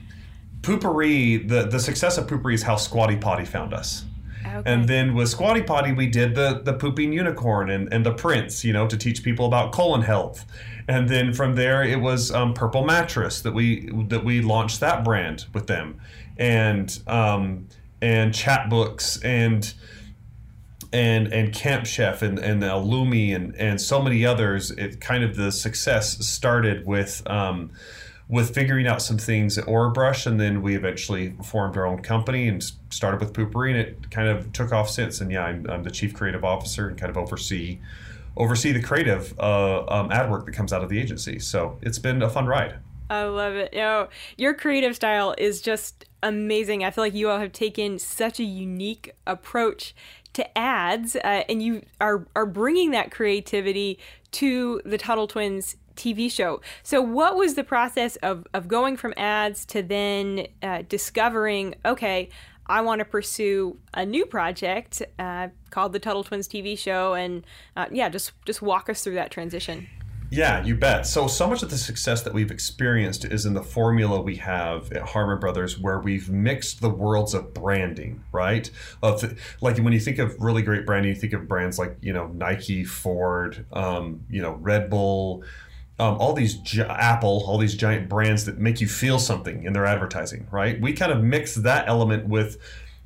Poo-Pourri, 0.62 1.48
the 1.48 1.64
the 1.68 1.80
success 1.80 2.18
of 2.18 2.28
Poo-Pourri 2.28 2.56
is 2.56 2.64
how 2.64 2.76
Squatty 2.76 3.16
Potty 3.16 3.46
found 3.46 3.74
us, 3.74 4.06
Okay. 4.46 4.72
And 4.72 4.88
then 4.88 5.14
with 5.14 5.30
Squatty 5.30 5.62
Potty, 5.62 5.94
we 5.94 6.08
did 6.08 6.36
the 6.36 6.62
the 6.64 6.74
pooping 6.74 7.14
unicorn 7.14 7.70
and, 7.70 7.92
and 7.94 8.06
the 8.06 8.14
prince, 8.14 8.64
you 8.64 8.74
know, 8.74 8.88
to 8.88 8.98
teach 8.98 9.24
people 9.24 9.46
about 9.46 9.72
colon 9.72 10.02
health. 10.02 10.46
And 10.88 11.08
then 11.08 11.34
from 11.34 11.56
there, 11.56 11.84
it 11.84 12.00
was 12.02 12.32
um, 12.32 12.54
Purple 12.54 12.84
Mattress 12.84 13.42
that 13.42 13.54
we 13.54 13.90
that 14.08 14.24
we 14.24 14.42
launched 14.42 14.80
that 14.80 15.04
brand 15.04 15.46
with 15.54 15.68
them, 15.68 16.02
and 16.38 16.98
um, 17.08 17.68
and 18.02 18.34
Chatbooks 18.34 19.24
and 19.24 19.74
and 20.92 21.32
and 21.32 21.54
Camp 21.54 21.86
Chef 21.86 22.22
and 22.22 22.40
and 22.40 22.62
Illumi 22.64 23.36
and 23.36 23.56
and 23.56 23.80
so 23.80 24.02
many 24.02 24.26
others. 24.26 24.72
It 24.72 25.00
kind 25.00 25.24
of 25.24 25.36
the 25.36 25.52
success 25.52 26.26
started 26.26 26.86
with. 26.86 27.22
Um, 27.28 27.72
with 28.32 28.54
figuring 28.54 28.86
out 28.86 29.02
some 29.02 29.18
things 29.18 29.58
at 29.58 29.66
Orabrush, 29.66 30.28
and 30.28 30.40
then 30.40 30.62
we 30.62 30.76
eventually 30.76 31.36
formed 31.44 31.76
our 31.76 31.88
own 31.88 32.04
company 32.04 32.48
and 32.48 32.64
started 32.92 33.20
with 33.20 33.34
Poo-Pourri, 33.34 33.72
and 33.72 33.80
it 33.80 34.12
kind 34.12 34.28
of 34.28 34.54
took 34.54 34.72
off 34.72 34.88
since. 34.88 35.20
And 35.20 35.32
yeah, 35.32 35.46
I'm, 35.46 35.68
I'm 35.68 35.82
the 35.82 35.90
chief 35.90 36.14
creative 36.14 36.44
officer 36.44 36.88
and 36.88 36.96
kind 36.96 37.10
of 37.10 37.18
oversee 37.18 37.80
oversee 38.38 38.72
the 38.72 38.82
creative 38.82 39.38
uh, 39.40 39.84
um, 39.88 40.12
ad 40.12 40.30
work 40.30 40.46
that 40.46 40.54
comes 40.54 40.72
out 40.72 40.84
of 40.84 40.90
the 40.90 41.00
agency. 41.00 41.40
So 41.40 41.78
it's 41.82 42.00
been 42.00 42.22
a 42.22 42.30
fun 42.30 42.46
ride. 42.46 42.76
I 43.10 43.24
love 43.24 43.56
it. 43.56 43.74
You 43.74 43.80
know, 43.80 44.10
your 44.38 44.54
creative 44.54 44.96
style 44.96 45.34
is 45.38 45.62
just 45.62 46.06
amazing. 46.22 46.84
I 46.84 46.92
feel 46.92 47.04
like 47.04 47.14
you 47.14 47.30
all 47.30 47.40
have 47.40 47.52
taken 47.52 47.98
such 47.98 48.40
a 48.40 48.44
unique 48.44 49.14
approach 49.26 49.96
to 50.34 50.58
ads, 50.58 51.16
uh, 51.16 51.44
and 51.50 51.62
you 51.64 51.84
are 52.00 52.28
are 52.36 52.46
bringing 52.46 52.92
that 52.92 53.12
creativity 53.12 54.00
to 54.32 54.82
the 54.86 54.98
Tuttle 54.98 55.28
Twins 55.28 55.76
TV 55.96 56.32
show. 56.32 56.62
So, 56.84 57.02
what 57.02 57.36
was 57.36 57.56
the 57.56 57.64
process 57.64 58.16
of 58.18 58.46
of 58.54 58.68
going 58.68 58.96
from 58.96 59.14
ads 59.18 59.66
to 59.68 59.82
then 59.82 60.48
uh, 60.62 60.84
discovering? 60.88 61.76
Okay, 61.84 62.30
I 62.68 62.82
want 62.82 63.00
to 63.00 63.06
pursue 63.06 63.78
a 63.94 64.06
new 64.06 64.28
project 64.28 65.02
uh, 65.18 65.48
called 65.72 65.94
the 65.94 66.00
Tuttle 66.00 66.24
Twins 66.24 66.48
TV 66.48 66.78
show, 66.78 67.16
and 67.16 67.44
uh, 67.76 67.88
yeah, 67.92 68.10
just 68.10 68.34
just 68.46 68.62
walk 68.62 68.90
us 68.90 69.04
through 69.04 69.16
that 69.16 69.32
transition. 69.32 69.88
Yeah, 70.32 70.64
you 70.64 70.76
bet. 70.76 71.08
So, 71.08 71.28
so 71.28 71.48
much 71.48 71.64
of 71.64 71.72
the 71.72 71.78
success 71.78 72.22
that 72.22 72.34
we've 72.34 72.52
experienced 72.52 73.26
is 73.26 73.46
in 73.46 73.56
the 73.56 73.64
formula 73.64 74.22
we 74.22 74.36
have 74.36 74.92
at 74.92 75.02
Harmon 75.02 75.40
Brothers, 75.40 75.80
where 75.80 76.00
we've 76.00 76.30
mixed 76.30 76.82
the 76.82 76.90
worlds 76.90 77.34
of 77.34 77.54
branding, 77.54 78.24
right? 78.32 78.70
Of 79.02 79.24
like 79.62 79.78
when 79.78 79.92
you 79.92 80.00
think 80.00 80.20
of 80.20 80.36
really 80.40 80.62
great 80.62 80.86
branding, 80.86 81.14
you 81.14 81.20
think 81.20 81.34
of 81.34 81.48
brands 81.48 81.80
like 81.80 81.98
you 82.02 82.14
know 82.14 82.28
Nike, 82.28 82.84
Ford, 82.84 83.66
um, 83.74 84.24
you 84.30 84.42
know 84.42 84.54
Red 84.54 84.90
Bull. 84.90 85.44
Um, 85.98 86.16
all 86.18 86.32
these 86.32 86.56
gi- 86.56 86.82
Apple, 86.84 87.44
all 87.46 87.58
these 87.58 87.76
giant 87.76 88.08
brands 88.08 88.46
that 88.46 88.58
make 88.58 88.80
you 88.80 88.88
feel 88.88 89.20
something 89.20 89.64
in 89.64 89.74
their 89.74 89.86
advertising, 89.86 90.48
right? 90.50 90.80
We 90.80 90.94
kind 90.94 91.12
of 91.12 91.22
mix 91.22 91.56
that 91.56 91.90
element 91.90 92.30
with 92.30 92.58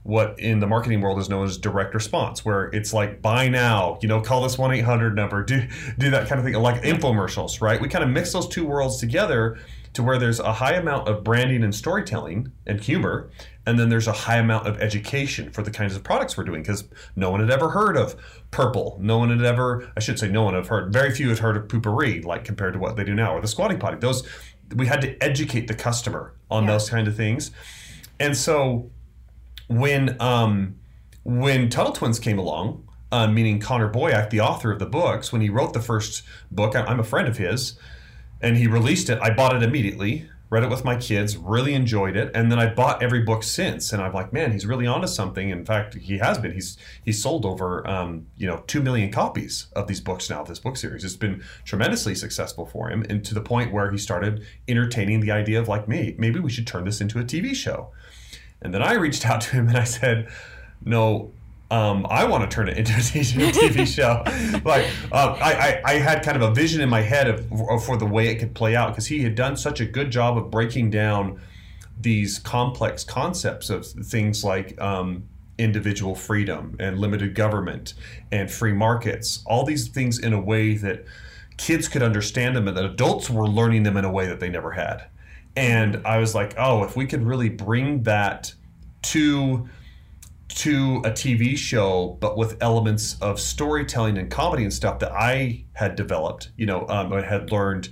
what 0.03 0.38
in 0.38 0.60
the 0.60 0.67
marketing 0.67 1.00
world 1.01 1.17
is 1.17 1.29
known 1.29 1.45
as 1.45 1.57
direct 1.57 1.93
response, 1.93 2.43
where 2.43 2.65
it's 2.65 2.93
like 2.93 3.22
buy 3.22 3.48
now, 3.48 3.98
you 4.01 4.07
know, 4.07 4.19
call 4.22 4.43
this 4.43 4.57
one 4.57 4.72
eight 4.74 4.83
hundred 4.83 5.15
number, 5.15 5.43
do 5.43 5.65
do 5.98 6.10
that 6.12 6.27
kind 6.27 6.39
of 6.39 6.45
thing, 6.45 6.53
like 6.55 6.81
infomercials, 6.83 7.62
right? 7.62 7.79
We 7.81 7.88
kind 7.88 8.03
of 8.03 8.10
mix 8.10 8.33
those 8.33 8.48
two 8.48 8.65
worlds 8.65 8.98
together 9.00 9.57
to 9.93 10.03
where 10.03 10.17
there's 10.17 10.39
a 10.39 10.53
high 10.53 10.74
amount 10.74 11.07
of 11.07 11.24
branding 11.24 11.63
and 11.63 11.74
storytelling 11.74 12.51
and 12.65 12.81
humor, 12.81 13.29
and 13.65 13.79
then 13.79 13.89
there's 13.89 14.07
a 14.07 14.12
high 14.12 14.38
amount 14.38 14.67
of 14.67 14.81
education 14.81 15.51
for 15.51 15.62
the 15.62 15.72
kinds 15.72 15.95
of 15.95 16.03
products 16.03 16.36
we're 16.36 16.43
doing 16.43 16.63
because 16.63 16.83
no 17.15 17.29
one 17.29 17.39
had 17.39 17.51
ever 17.51 17.69
heard 17.69 17.95
of 17.95 18.15
purple, 18.51 18.98
no 19.00 19.19
one 19.19 19.29
had 19.29 19.43
ever, 19.45 19.89
I 19.95 20.00
should 20.00 20.17
say, 20.19 20.27
no 20.27 20.43
one 20.43 20.55
had 20.55 20.65
heard, 20.65 20.91
very 20.91 21.12
few 21.12 21.29
had 21.29 21.39
heard 21.39 21.55
of 21.55 21.69
Poo-Pourri, 21.69 22.24
like 22.25 22.43
compared 22.43 22.74
to 22.74 22.79
what 22.79 22.95
they 22.98 23.03
do 23.03 23.13
now, 23.13 23.36
or 23.36 23.41
the 23.41 23.48
squatty 23.48 23.77
potty. 23.77 23.98
Those 23.98 24.27
we 24.75 24.88
had 24.88 25.00
to 25.01 25.24
educate 25.24 25.67
the 25.67 25.75
customer 25.75 26.33
on 26.50 26.63
Yeah. 26.63 26.72
those 26.72 26.89
kind 26.89 27.07
of 27.07 27.15
things, 27.15 27.51
and 28.19 28.36
so 28.36 28.89
when 29.67 30.20
um, 30.22 30.75
when 31.24 31.70
Tuttle 31.70 31.93
Twins 31.93 32.20
came 32.20 32.38
along, 32.38 32.88
uh, 33.12 33.27
meaning 33.27 33.60
Connor 33.60 33.91
Boyack, 33.91 34.29
the 34.29 34.41
author 34.41 34.72
of 34.72 34.79
the 34.79 34.86
books, 34.86 35.32
when 35.32 35.41
he 35.41 35.50
wrote 35.50 35.74
the 35.74 35.82
first 35.82 36.24
book, 36.51 36.75
I, 36.75 36.84
I'm 36.84 37.00
a 37.00 37.03
friend 37.03 37.27
of 37.27 37.38
his, 37.38 37.77
and 38.41 38.58
he 38.58 38.67
released 38.67 39.10
it. 39.10 39.20
I 39.22 39.34
bought 39.34 39.55
it 39.55 39.63
immediately, 39.63 40.27
read 40.50 40.63
it 40.63 40.70
with 40.70 40.84
my 40.84 40.96
kids, 40.96 41.38
really 41.38 41.74
enjoyed 41.74 42.15
it, 42.15 42.29
and 42.36 42.51
then 42.51 42.60
I 42.60 42.74
bought 42.74 43.01
every 43.01 43.22
book 43.22 43.43
since. 43.43 43.93
And 43.93 44.01
I'm 44.01 44.13
like, 44.13 44.34
man, 44.34 44.51
he's 44.51 44.65
really 44.65 44.86
onto 44.86 45.08
something. 45.08 45.50
In 45.50 45.65
fact, 45.65 45.96
he 45.96 46.17
has 46.17 46.38
been. 46.38 46.51
He's 46.51 46.77
he's 47.03 47.22
sold 47.22 47.46
over 47.46 47.88
um, 47.88 48.27
you 48.38 48.48
know 48.48 48.63
two 48.67 48.82
million 48.82 49.12
copies 49.12 49.67
of 49.75 49.88
these 49.88 50.01
books 50.01 50.29
now. 50.29 50.43
This 50.43 50.60
book 50.60 50.77
series 50.77 51.03
it's 51.03 51.15
been 51.15 51.43
tremendously 51.65 52.15
successful 52.15 52.65
for 52.65 52.89
him, 52.89 53.05
and 53.10 53.24
to 53.25 53.34
the 53.34 53.41
point 53.41 53.72
where 53.72 53.89
he 53.91 53.98
started 53.98 54.46
entertaining 54.67 55.22
the 55.22 55.32
idea 55.32 55.60
of 55.60 55.67
like, 55.67 55.88
me, 55.88 56.15
maybe 56.17 56.39
we 56.39 56.51
should 56.51 56.67
turn 56.67 56.84
this 56.86 57.00
into 57.00 57.20
a 57.20 57.24
TV 57.24 57.55
show. 57.55 57.91
And 58.63 58.74
then 58.74 58.82
I 58.82 58.93
reached 58.93 59.25
out 59.25 59.41
to 59.41 59.51
him 59.51 59.67
and 59.67 59.77
I 59.77 59.84
said, 59.84 60.29
no. 60.84 61.32
Um, 61.72 62.05
I 62.08 62.25
want 62.25 62.48
to 62.48 62.55
turn 62.55 62.70
it 62.70 62.77
into 62.77 62.93
a 62.93 62.98
TV 62.98 63.88
show. 63.96 64.22
like 64.63 64.86
uh, 65.12 65.36
I, 65.41 65.53
I, 65.53 65.82
I 65.86 65.93
had 65.93 66.24
kind 66.24 66.38
of 66.38 66.43
a 66.43 66.53
vision 66.53 66.82
in 66.82 66.89
my 66.89 67.01
head 67.01 67.27
of, 67.27 67.51
of 67.51 67.84
for 67.84 67.98
the 67.98 68.05
way 68.05 68.27
it 68.27 68.36
could 68.36 68.53
play 68.53 68.75
out 68.75 68.89
because 68.89 69.08
he 69.08 69.24
had 69.24 69.34
done 69.34 69.58
such 69.58 69.79
a 69.79 69.86
good 69.86 70.12
job 70.12 70.38
of 70.38 70.51
breaking 70.51 70.91
down 70.91 71.39
these 72.00 72.38
complex 72.38 73.03
concepts 73.03 73.72
of 73.72 73.88
things 73.88 74.43
like 74.43 74.79
um, 74.79 75.24
individual 75.58 76.13
freedom 76.13 76.75
and 76.79 77.00
limited 77.00 77.34
government 77.34 77.93
and 78.32 78.51
free 78.51 78.74
markets. 78.74 79.41
All 79.46 79.65
these 79.65 79.88
things 79.88 80.20
in 80.20 80.34
a 80.34 80.39
way 80.39 80.75
that 80.75 81.05
kids 81.58 81.88
could 81.88 82.03
understand 82.03 82.55
them 82.55 82.67
and 82.67 82.75
that 82.77 82.86
adults 82.86 83.29
were 83.29 83.48
learning 83.48 83.84
them 83.84 83.98
in 83.98 84.05
a 84.05 84.12
way 84.12 84.27
that 84.27 84.39
they 84.39 84.50
never 84.50 84.72
had. 84.72 85.05
And 85.55 86.01
I 86.05 86.17
was 86.17 86.33
like, 86.33 86.55
oh, 86.57 86.83
if 86.83 86.95
we 86.95 87.05
could 87.05 87.24
really 87.24 87.50
bring 87.50 88.03
that 88.03 88.53
to 89.03 89.67
to 90.50 90.98
a 90.98 91.10
TV 91.10 91.57
show, 91.57 92.17
but 92.19 92.38
with 92.38 92.62
elements 92.62 93.17
of 93.22 93.39
storytelling 93.39 94.19
and 94.19 94.29
comedy 94.29 94.63
and 94.63 94.72
stuff 94.72 95.00
that 95.00 95.12
I 95.12 95.65
had 95.74 95.95
developed, 95.95 96.51
you 96.57 96.67
know, 96.67 96.88
um, 96.89 97.12
I 97.12 97.22
had 97.22 97.51
learned 97.51 97.89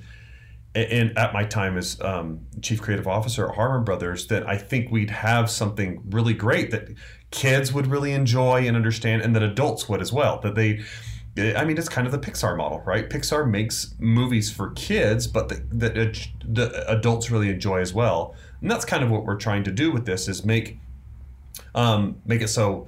in 0.76 1.18
at 1.18 1.34
my 1.34 1.44
time 1.44 1.78
as 1.78 2.00
um, 2.02 2.46
chief 2.62 2.82
creative 2.82 3.08
officer 3.08 3.50
at 3.50 3.56
Harmon 3.56 3.84
Brothers, 3.84 4.28
that 4.28 4.48
I 4.48 4.58
think 4.58 4.92
we'd 4.92 5.10
have 5.10 5.50
something 5.50 6.02
really 6.10 6.34
great 6.34 6.72
that 6.72 6.90
kids 7.32 7.74
would 7.74 7.88
really 7.88 8.14
enjoy 8.14 8.68
and 8.68 8.78
understand, 8.78 9.22
and 9.22 9.36
that 9.36 9.44
adults 9.44 9.90
would 9.90 10.02
as 10.02 10.14
well. 10.14 10.40
That 10.40 10.56
they, 10.56 10.82
I 11.38 11.64
mean, 11.64 11.78
it's 11.78 11.88
kind 11.88 12.06
of 12.06 12.12
the 12.12 12.20
Pixar 12.20 12.58
model, 12.58 12.82
right? 12.86 13.10
Pixar 13.10 13.50
makes 13.50 13.96
movies 14.00 14.52
for 14.52 14.72
kids, 14.72 15.28
but 15.28 15.48
that 15.50 15.70
the, 15.70 16.28
the 16.46 16.92
adults 16.92 17.32
really 17.32 17.50
enjoy 17.50 17.80
as 17.80 17.94
well, 17.94 18.36
and 18.62 18.70
that's 18.70 18.84
kind 18.84 19.04
of 19.04 19.10
what 19.10 19.24
we're 19.24 19.38
trying 19.38 19.64
to 19.64 19.72
do 19.72 19.92
with 19.92 20.06
this: 20.06 20.28
is 20.28 20.44
make 20.44 20.78
um, 21.74 22.18
make 22.26 22.42
it 22.42 22.50
so 22.50 22.88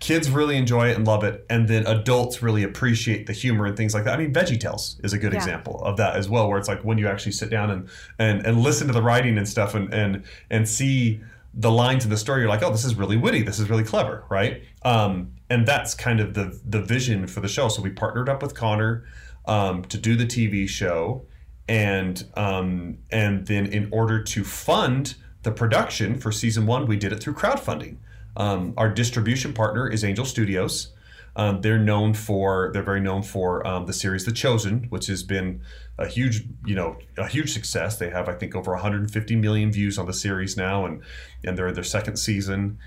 kids 0.00 0.30
really 0.30 0.56
enjoy 0.56 0.88
it 0.88 0.96
and 0.96 1.06
love 1.06 1.22
it, 1.22 1.44
and 1.50 1.68
then 1.68 1.86
adults 1.86 2.42
really 2.42 2.62
appreciate 2.64 3.26
the 3.26 3.32
humor 3.32 3.66
and 3.66 3.76
things 3.76 3.94
like 3.94 4.04
that. 4.04 4.14
I 4.18 4.22
mean, 4.22 4.32
VeggieTales 4.32 5.04
is 5.04 5.12
a 5.12 5.18
good 5.18 5.32
Yeah. 5.32 5.38
example 5.38 5.80
of 5.84 5.96
that 5.98 6.16
as 6.16 6.28
well, 6.28 6.48
where 6.48 6.58
it's 6.58 6.68
like 6.68 6.82
when 6.84 6.98
you 6.98 7.08
actually 7.08 7.32
sit 7.32 7.50
down 7.50 7.70
and 7.70 7.88
and, 8.18 8.44
and 8.46 8.60
listen 8.62 8.86
to 8.86 8.92
the 8.92 9.02
writing 9.02 9.36
and 9.38 9.48
stuff, 9.48 9.74
and 9.74 9.92
and 9.92 10.24
and 10.50 10.68
see 10.68 11.20
the 11.54 11.70
lines 11.70 12.04
in 12.04 12.10
the 12.10 12.16
story, 12.16 12.40
you're 12.40 12.48
like, 12.48 12.62
oh, 12.62 12.70
this 12.70 12.84
is 12.86 12.94
really 12.94 13.18
witty, 13.18 13.42
this 13.42 13.58
is 13.58 13.68
really 13.68 13.84
clever, 13.84 14.24
right? 14.30 14.62
Um, 14.86 15.32
and 15.52 15.68
that's 15.68 15.92
kind 15.92 16.18
of 16.18 16.32
the 16.32 16.58
the 16.64 16.80
vision 16.80 17.26
for 17.26 17.40
the 17.40 17.48
show. 17.48 17.68
So 17.68 17.82
we 17.82 17.90
partnered 17.90 18.28
up 18.30 18.42
with 18.42 18.54
Connor 18.54 19.04
um, 19.44 19.84
to 19.84 19.98
do 19.98 20.16
the 20.16 20.24
TV 20.24 20.66
show, 20.66 21.26
and 21.68 22.24
um, 22.34 22.98
and 23.10 23.46
then 23.46 23.66
in 23.66 23.90
order 23.92 24.22
to 24.22 24.44
fund 24.44 25.14
the 25.42 25.52
production 25.52 26.18
for 26.18 26.32
season 26.32 26.64
one, 26.64 26.86
we 26.86 26.96
did 26.96 27.12
it 27.12 27.20
through 27.20 27.34
crowdfunding. 27.34 27.98
Um, 28.34 28.72
our 28.78 28.88
distribution 28.88 29.52
partner 29.52 29.86
is 29.86 30.04
Angel 30.04 30.24
Studios. 30.24 30.94
Um, 31.36 31.60
they're 31.60 31.78
known 31.78 32.14
for 32.14 32.70
they're 32.72 32.82
very 32.82 33.00
known 33.00 33.22
for 33.22 33.66
um, 33.66 33.84
the 33.84 33.92
series 33.92 34.24
The 34.24 34.32
Chosen, 34.32 34.84
which 34.88 35.06
has 35.08 35.22
been 35.22 35.60
a 35.98 36.06
huge 36.06 36.44
you 36.64 36.74
know 36.74 36.96
a 37.18 37.28
huge 37.28 37.52
success. 37.52 37.98
They 37.98 38.08
have 38.08 38.26
I 38.26 38.32
think 38.32 38.56
over 38.56 38.72
150 38.72 39.36
million 39.36 39.70
views 39.70 39.98
on 39.98 40.06
the 40.06 40.14
series 40.14 40.56
now, 40.56 40.86
and 40.86 41.02
and 41.44 41.58
they're 41.58 41.68
in 41.68 41.74
their 41.74 41.84
second 41.84 42.16
season. 42.16 42.78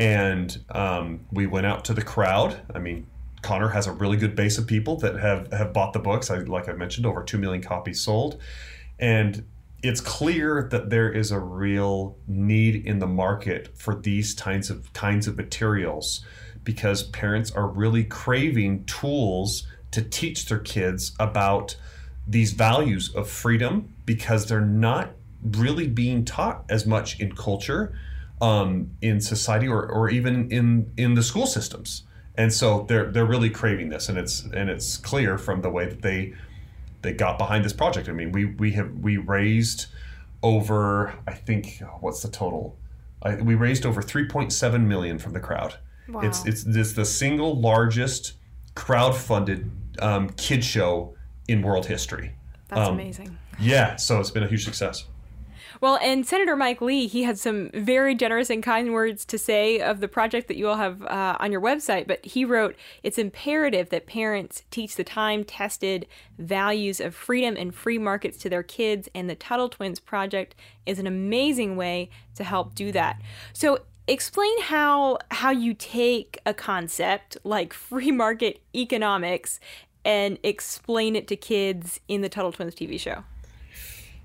And 0.00 0.58
um, 0.70 1.26
we 1.30 1.46
went 1.46 1.66
out 1.66 1.84
to 1.84 1.94
the 1.94 2.02
crowd. 2.02 2.62
I 2.74 2.78
mean, 2.78 3.06
Connor 3.42 3.68
has 3.68 3.86
a 3.86 3.92
really 3.92 4.16
good 4.16 4.34
base 4.34 4.56
of 4.56 4.66
people 4.66 4.96
that 4.96 5.16
have 5.16 5.52
have 5.52 5.74
bought 5.74 5.92
the 5.92 5.98
books. 5.98 6.30
I, 6.30 6.38
like 6.38 6.70
I 6.70 6.72
mentioned, 6.72 7.04
over 7.04 7.22
two 7.22 7.36
million 7.36 7.62
copies 7.62 8.00
sold, 8.00 8.40
and 8.98 9.44
it's 9.82 10.00
clear 10.00 10.68
that 10.70 10.88
there 10.88 11.12
is 11.12 11.30
a 11.30 11.38
real 11.38 12.16
need 12.26 12.86
in 12.86 12.98
the 12.98 13.06
market 13.06 13.76
for 13.76 13.94
these 13.94 14.32
kinds 14.34 14.70
of 14.70 14.90
kinds 14.94 15.26
of 15.26 15.36
materials 15.36 16.24
because 16.64 17.02
parents 17.02 17.50
are 17.50 17.66
really 17.66 18.04
craving 18.04 18.84
tools 18.84 19.66
to 19.90 20.02
teach 20.02 20.46
their 20.46 20.58
kids 20.58 21.12
about 21.18 21.76
these 22.26 22.52
values 22.52 23.14
of 23.14 23.28
freedom 23.28 23.94
because 24.06 24.46
they're 24.46 24.60
not 24.60 25.10
really 25.42 25.86
being 25.86 26.24
taught 26.24 26.64
as 26.68 26.86
much 26.86 27.20
in 27.20 27.34
culture 27.34 27.94
um, 28.40 28.90
in 29.02 29.20
society 29.20 29.68
or, 29.68 29.84
or 29.86 30.08
even 30.10 30.50
in 30.50 30.90
in 30.96 31.14
the 31.14 31.22
school 31.22 31.46
systems 31.46 32.04
and 32.36 32.52
so 32.52 32.84
they're 32.88 33.10
they're 33.10 33.26
really 33.26 33.50
craving 33.50 33.88
this 33.90 34.08
and 34.08 34.16
it's 34.16 34.44
and 34.44 34.70
it's 34.70 34.96
clear 34.96 35.36
from 35.36 35.60
the 35.62 35.70
way 35.70 35.86
that 35.86 36.02
they 36.02 36.32
they 37.02 37.12
got 37.12 37.38
behind 37.38 37.64
this 37.64 37.72
project. 37.72 38.08
I 38.08 38.12
mean, 38.12 38.30
we 38.32 38.44
we 38.44 38.72
have 38.72 38.90
we 39.00 39.16
raised 39.16 39.86
over 40.42 41.14
I 41.26 41.32
think 41.34 41.82
what's 42.00 42.22
the 42.22 42.28
total? 42.28 42.76
I, 43.22 43.34
we 43.36 43.54
raised 43.54 43.84
over 43.84 44.00
3.7 44.02 44.86
million 44.86 45.18
from 45.18 45.32
the 45.34 45.40
crowd, 45.40 45.74
Wow. 46.08 46.22
It's 46.22 46.44
it's 46.46 46.64
it's 46.64 46.92
the 46.92 47.04
single 47.04 47.60
largest 47.60 48.34
crowd-funded 48.74 49.70
um, 50.00 50.30
kid 50.30 50.64
show 50.64 51.14
in 51.46 51.62
world 51.62 51.86
history. 51.86 52.34
That's 52.68 52.88
Um, 52.88 52.94
amazing. 52.94 53.36
Yeah, 53.58 53.96
so 53.96 54.20
it's 54.20 54.30
been 54.30 54.42
a 54.42 54.48
huge 54.48 54.64
success. 54.64 55.04
Well, 55.80 55.98
and 56.02 56.26
Senator 56.26 56.56
Mike 56.56 56.82
Lee, 56.82 57.06
he 57.06 57.22
had 57.22 57.38
some 57.38 57.70
very 57.72 58.14
generous 58.14 58.50
and 58.50 58.62
kind 58.62 58.92
words 58.92 59.24
to 59.24 59.38
say 59.38 59.80
of 59.80 60.00
the 60.00 60.08
project 60.08 60.46
that 60.48 60.58
you 60.58 60.68
all 60.68 60.76
have 60.76 61.02
uh, 61.02 61.36
on 61.40 61.50
your 61.50 61.60
website. 61.60 62.06
But 62.06 62.24
he 62.24 62.44
wrote, 62.44 62.76
It's 63.02 63.16
imperative 63.16 63.88
that 63.88 64.06
parents 64.06 64.64
teach 64.70 64.96
the 64.96 65.04
time 65.04 65.42
tested 65.42 66.06
values 66.38 67.00
of 67.00 67.14
freedom 67.14 67.56
and 67.56 67.74
free 67.74 67.96
markets 67.96 68.36
to 68.38 68.50
their 68.50 68.62
kids, 68.62 69.08
and 69.14 69.30
the 69.30 69.34
Tuttle 69.34 69.70
Twins 69.70 70.00
Project 70.00 70.54
is 70.84 70.98
an 70.98 71.06
amazing 71.06 71.76
way 71.76 72.10
to 72.34 72.44
help 72.44 72.74
do 72.74 72.92
that. 72.92 73.20
So, 73.54 73.80
explain 74.06 74.60
how 74.62 75.18
how 75.30 75.50
you 75.50 75.72
take 75.72 76.40
a 76.44 76.52
concept 76.52 77.38
like 77.42 77.72
free 77.72 78.10
market 78.10 78.60
economics 78.74 79.60
and 80.04 80.38
explain 80.42 81.16
it 81.16 81.26
to 81.28 81.36
kids 81.36 82.00
in 82.06 82.20
the 82.20 82.28
Tuttle 82.28 82.52
Twins 82.52 82.74
TV 82.74 83.00
show. 83.00 83.24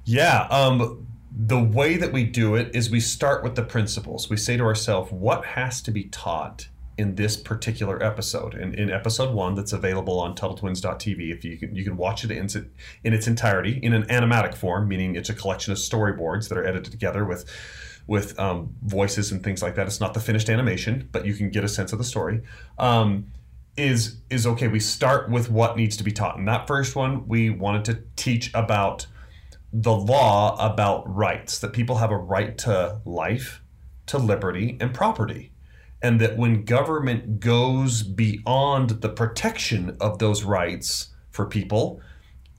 Yeah, 0.05 0.47
um, 0.51 1.07
the 1.37 1.59
way 1.59 1.97
that 1.97 2.13
we 2.13 2.23
do 2.23 2.55
it 2.55 2.73
is 2.73 2.89
we 2.89 3.01
start 3.01 3.43
with 3.43 3.55
the 3.55 3.63
principles. 3.63 4.29
We 4.29 4.37
say 4.37 4.55
to 4.55 4.63
ourselves, 4.63 5.11
what 5.11 5.45
has 5.45 5.81
to 5.81 5.91
be 5.91 6.05
taught 6.05 6.69
in 6.97 7.15
this 7.15 7.35
particular 7.35 8.01
episode? 8.01 8.53
And 8.53 8.73
in 8.73 8.89
episode 8.89 9.33
one, 9.33 9.53
that's 9.55 9.73
available 9.73 10.17
on 10.19 10.33
TuttleTwins.tv, 10.33 11.35
if 11.35 11.43
you 11.43 11.57
can, 11.57 11.75
you 11.75 11.83
can 11.83 11.97
watch 11.97 12.23
it 12.23 12.31
in, 12.31 12.45
its- 12.45 12.55
in 12.55 13.13
its 13.13 13.27
entirety 13.27 13.79
in 13.83 13.93
an 13.93 14.03
animatic 14.03 14.55
form, 14.55 14.87
meaning 14.87 15.15
it's 15.15 15.29
a 15.29 15.33
collection 15.33 15.73
of 15.73 15.77
storyboards 15.77 16.47
that 16.47 16.57
are 16.57 16.65
edited 16.65 16.91
together 16.91 17.25
with 17.25 17.45
with 18.07 18.39
um, 18.39 18.75
voices 18.83 19.31
and 19.31 19.43
things 19.43 19.63
like 19.63 19.73
that. 19.73 19.87
It's 19.87 19.99
not 19.99 20.13
the 20.13 20.19
finished 20.19 20.47
animation, 20.47 21.09
but 21.11 21.25
you 21.25 21.33
can 21.33 21.49
get 21.49 21.63
a 21.63 21.67
sense 21.67 21.91
of 21.91 21.97
the 21.97 22.03
story. 22.03 22.43
Um, 22.77 23.31
is 23.77 24.17
is 24.29 24.47
okay. 24.47 24.67
We 24.67 24.79
start 24.79 25.29
with 25.29 25.49
what 25.49 25.75
needs 25.75 25.97
to 25.97 26.03
be 26.03 26.11
taught. 26.11 26.37
In 26.37 26.45
that 26.45 26.67
first 26.67 26.95
one, 26.95 27.27
we 27.27 27.49
wanted 27.49 27.83
to 27.85 28.03
teach 28.15 28.51
about 28.53 29.07
the 29.77 29.93
law 29.93 30.55
about 30.57 31.03
rights 31.13 31.59
that 31.59 31.73
people 31.73 31.97
have 31.97 32.09
a 32.09 32.17
right 32.17 32.57
to 32.57 33.01
life, 33.03 33.61
to 34.05 34.17
liberty, 34.17 34.77
and 34.79 34.93
property. 34.93 35.51
And 36.01 36.21
that 36.21 36.37
when 36.37 36.63
government 36.63 37.41
goes 37.41 38.01
beyond 38.01 39.01
the 39.01 39.09
protection 39.09 39.97
of 39.99 40.19
those 40.19 40.43
rights 40.43 41.09
for 41.31 41.45
people 41.45 41.99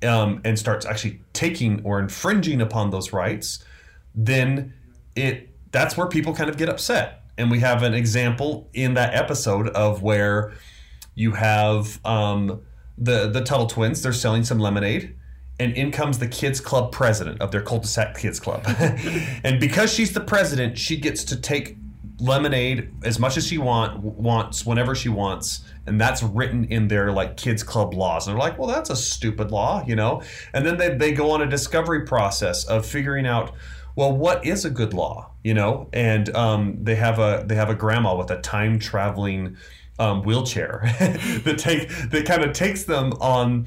um, 0.03 0.43
and 0.45 0.59
starts 0.59 0.85
actually 0.85 1.23
taking 1.33 1.83
or 1.85 2.01
infringing 2.01 2.61
upon 2.61 2.91
those 2.91 3.15
rights, 3.15 3.65
then 4.15 4.75
it 5.15 5.49
that's 5.71 5.97
where 5.97 6.09
people 6.09 6.35
kind 6.35 6.51
of 6.51 6.59
get 6.59 6.69
upset. 6.69 7.23
And 7.39 7.51
we 7.51 7.61
have 7.61 7.83
an 7.83 7.95
example 7.95 8.69
in 8.75 8.95
that 8.95 9.15
episode 9.15 9.69
of 9.69 10.03
where 10.03 10.53
you 11.15 11.33
have 11.33 12.05
um, 12.05 12.61
the 12.99 13.29
the 13.29 13.41
Tuttle 13.41 13.69
twins. 13.69 14.03
They're 14.03 14.13
selling 14.13 14.45
some 14.45 14.59
lemonade, 14.59 15.15
and 15.59 15.73
in 15.73 15.91
comes 15.91 16.19
the 16.19 16.29
kids 16.29 16.61
club 16.61 16.93
president 16.93 17.41
of 17.41 17.51
their 17.51 17.63
cul-de-sac 17.63 18.19
kids 18.19 18.39
club. 18.39 18.63
and 19.45 19.59
because 19.59 19.93
she's 19.93 20.13
the 20.13 20.21
president, 20.21 20.77
she 20.79 20.97
gets 20.97 21.25
to 21.25 21.37
take 21.41 21.77
lemonade 22.19 22.91
as 23.05 23.19
much 23.19 23.37
as 23.37 23.47
she 23.47 23.59
want 23.59 23.99
wants 24.03 24.65
whenever 24.65 24.95
she 24.95 25.09
wants. 25.09 25.63
And 25.87 26.01
that's 26.01 26.23
written 26.23 26.65
in 26.65 26.89
their 26.89 27.13
like 27.13 27.37
kids 27.37 27.63
club 27.63 27.95
laws. 27.95 28.27
And 28.27 28.35
they're 28.35 28.41
like 28.41 28.59
well 28.59 28.69
that's 28.69 28.91
a 28.91 28.97
stupid 28.97 29.51
law 29.51 29.85
you 29.87 29.97
know? 29.97 30.23
And 30.55 30.65
then 30.67 30.79
they, 30.79 30.95
they 30.97 31.13
go 31.13 31.31
on 31.31 31.43
a 31.43 31.47
discovery 31.47 32.07
process 32.07 32.65
of 32.65 32.87
figuring 32.87 33.27
out 33.27 33.53
well 33.97 34.17
what 34.17 34.47
is 34.47 34.65
a 34.65 34.71
good 34.71 34.95
law 34.95 35.31
you 35.43 35.55
know? 35.55 35.89
And 35.93 36.35
um, 36.35 36.79
they 36.83 36.95
have 36.95 37.19
a 37.19 37.45
they 37.47 37.55
have 37.55 37.69
a 37.69 37.75
grandma 37.75 38.17
with 38.17 38.31
a 38.31 38.41
time 38.41 38.79
traveling 38.79 39.57
um, 39.99 40.23
wheelchair 40.23 40.81
that 41.45 41.57
take 41.59 41.89
that 42.11 42.25
kind 42.27 42.45
of 42.45 42.52
takes 42.52 42.85
them 42.85 43.13
on 43.21 43.67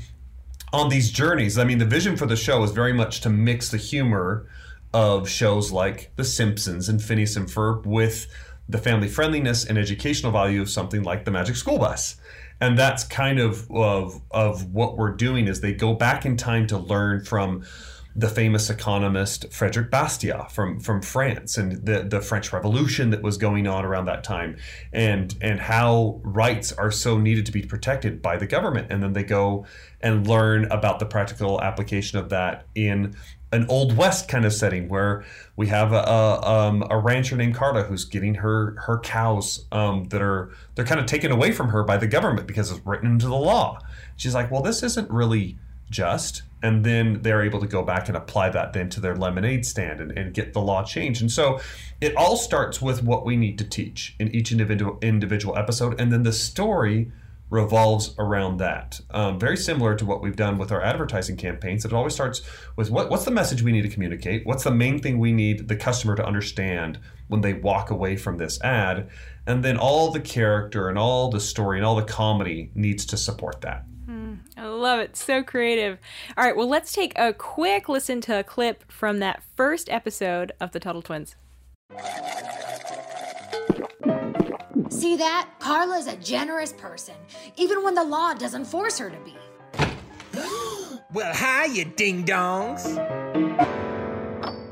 on 0.71 0.89
these 0.89 1.11
journeys. 1.11 1.57
I 1.57 1.63
mean, 1.63 1.77
the 1.77 1.85
vision 1.85 2.15
for 2.15 2.25
the 2.25 2.35
show 2.35 2.63
is 2.63 2.71
very 2.71 2.93
much 2.93 3.21
to 3.21 3.29
mix 3.29 3.69
the 3.69 3.77
humor 3.77 4.47
of 4.93 5.29
shows 5.29 5.71
like 5.71 6.11
The 6.15 6.23
Simpsons 6.23 6.89
and 6.89 7.01
Phineas 7.01 7.35
and 7.35 7.47
Ferb 7.47 7.85
with 7.85 8.27
the 8.67 8.77
family 8.77 9.07
friendliness 9.07 9.65
and 9.65 9.77
educational 9.77 10.31
value 10.31 10.61
of 10.61 10.69
something 10.69 11.03
like 11.03 11.25
The 11.25 11.31
Magic 11.31 11.55
School 11.55 11.79
Bus. 11.79 12.17
And 12.61 12.77
that's 12.77 13.03
kind 13.03 13.39
of, 13.39 13.69
of 13.71 14.21
of 14.31 14.73
what 14.73 14.97
we're 14.97 15.15
doing 15.15 15.47
is 15.47 15.61
they 15.61 15.73
go 15.73 15.93
back 15.93 16.25
in 16.25 16.35
time 16.37 16.67
to 16.67 16.77
learn 16.77 17.23
from 17.23 17.63
the 18.19 18.27
famous 18.27 18.69
economist 18.69 19.51
Frederic 19.53 19.89
Bastiat 19.89 20.51
from 20.51 20.79
from 20.81 21.01
France 21.01 21.57
and 21.57 21.85
the 21.85 22.03
the 22.03 22.19
French 22.19 22.51
Revolution 22.51 23.11
that 23.11 23.21
was 23.21 23.37
going 23.37 23.65
on 23.65 23.85
around 23.85 24.05
that 24.05 24.25
time 24.25 24.57
and 24.91 25.35
and 25.39 25.61
how 25.61 26.19
rights 26.23 26.73
are 26.73 26.91
so 26.91 27.17
needed 27.17 27.45
to 27.45 27.51
be 27.53 27.61
protected 27.61 28.21
by 28.21 28.35
the 28.35 28.45
government 28.45 28.87
and 28.91 29.01
then 29.01 29.13
they 29.13 29.23
go 29.23 29.65
and 30.01 30.27
learn 30.27 30.65
about 30.65 30.99
the 30.99 31.05
practical 31.05 31.61
application 31.61 32.19
of 32.19 32.27
that 32.29 32.65
in 32.75 33.15
an 33.53 33.65
old 33.69 33.95
west 33.95 34.27
kind 34.27 34.43
of 34.43 34.53
setting 34.53 34.89
where 34.89 35.23
we 35.55 35.67
have 35.67 35.93
a, 35.93 35.95
a, 35.95 36.41
um, 36.41 36.85
a 36.89 36.97
rancher 36.97 37.37
named 37.37 37.55
Carla 37.55 37.83
who's 37.83 38.03
getting 38.03 38.35
her 38.35 38.75
her 38.85 38.99
cows 38.99 39.65
um, 39.71 40.05
that 40.09 40.21
are 40.21 40.51
they're 40.75 40.85
kind 40.85 40.99
of 40.99 41.05
taken 41.05 41.31
away 41.31 41.53
from 41.53 41.69
her 41.69 41.83
by 41.83 41.95
the 41.95 42.07
government 42.07 42.47
because 42.47 42.69
it's 42.69 42.85
written 42.85 43.09
into 43.09 43.27
the 43.27 43.35
law. 43.35 43.79
She's 44.17 44.35
like, 44.35 44.51
well, 44.51 44.61
this 44.61 44.83
isn't 44.83 45.09
really 45.09 45.57
just 45.89 46.43
and 46.61 46.83
then 46.83 47.21
they're 47.21 47.41
able 47.41 47.59
to 47.59 47.67
go 47.67 47.83
back 47.83 48.07
and 48.07 48.17
apply 48.17 48.49
that 48.49 48.73
then 48.73 48.89
to 48.89 48.99
their 48.99 49.15
lemonade 49.15 49.65
stand 49.65 50.01
and, 50.01 50.11
and 50.17 50.33
get 50.33 50.53
the 50.53 50.61
law 50.61 50.83
changed. 50.83 51.21
And 51.21 51.31
so 51.31 51.59
it 52.01 52.15
all 52.15 52.35
starts 52.35 52.81
with 52.81 53.03
what 53.03 53.25
we 53.25 53.37
need 53.37 53.57
to 53.59 53.63
teach 53.63 54.15
in 54.19 54.33
each 54.35 54.51
individual 54.51 54.97
individual 55.01 55.57
episode 55.57 55.99
and 55.99 56.11
then 56.11 56.23
the 56.23 56.33
story 56.33 57.11
revolves 57.49 58.13
around 58.19 58.57
that. 58.57 58.99
Um, 59.09 59.39
very 59.39 59.57
similar 59.57 59.95
to 59.95 60.05
what 60.05 60.21
we've 60.21 60.35
done 60.35 60.59
with 60.59 60.71
our 60.71 60.83
advertising 60.83 61.35
campaigns 61.35 61.83
it 61.83 61.93
always 61.93 62.13
starts 62.13 62.41
with 62.75 62.91
what, 62.91 63.09
what's 63.09 63.25
the 63.25 63.31
message 63.31 63.63
we 63.63 63.71
need 63.71 63.81
to 63.81 63.89
communicate? 63.89 64.45
What's 64.45 64.63
the 64.63 64.71
main 64.71 64.99
thing 64.99 65.17
we 65.17 65.31
need 65.31 65.67
the 65.67 65.75
customer 65.75 66.15
to 66.15 66.25
understand 66.25 66.99
when 67.27 67.41
they 67.41 67.53
walk 67.53 67.89
away 67.89 68.17
from 68.17 68.37
this 68.37 68.61
ad? 68.61 69.09
And 69.47 69.63
then 69.65 69.77
all 69.77 70.11
the 70.11 70.19
character 70.19 70.89
and 70.89 70.97
all 70.99 71.31
the 71.31 71.39
story 71.39 71.77
and 71.77 71.85
all 71.85 71.95
the 71.95 72.03
comedy 72.03 72.69
needs 72.75 73.03
to 73.07 73.17
support 73.17 73.61
that 73.61 73.88
I 74.59 74.67
love 74.67 74.99
it. 74.99 75.15
So 75.15 75.41
creative. 75.41 75.99
All 76.37 76.43
right, 76.43 76.55
well, 76.55 76.67
let's 76.67 76.91
take 76.91 77.17
a 77.17 77.31
quick 77.31 77.87
listen 77.87 78.19
to 78.21 78.39
a 78.39 78.43
clip 78.43 78.91
from 78.91 79.19
that 79.19 79.41
first 79.55 79.89
episode 79.89 80.51
of 80.59 80.71
the 80.71 80.81
Tuttle 80.81 81.01
Twins. 81.01 81.37
See 84.89 85.15
that? 85.15 85.49
Carla's 85.59 86.07
a 86.07 86.17
generous 86.17 86.73
person, 86.73 87.15
even 87.55 87.83
when 87.83 87.95
the 87.95 88.03
law 88.03 88.33
doesn't 88.33 88.65
force 88.65 88.97
her 88.99 89.09
to 89.09 89.17
be. 89.19 89.35
Well, 91.11 91.33
hi, 91.33 91.65
you 91.65 91.85
ding 91.85 92.23
dongs. 92.23 92.85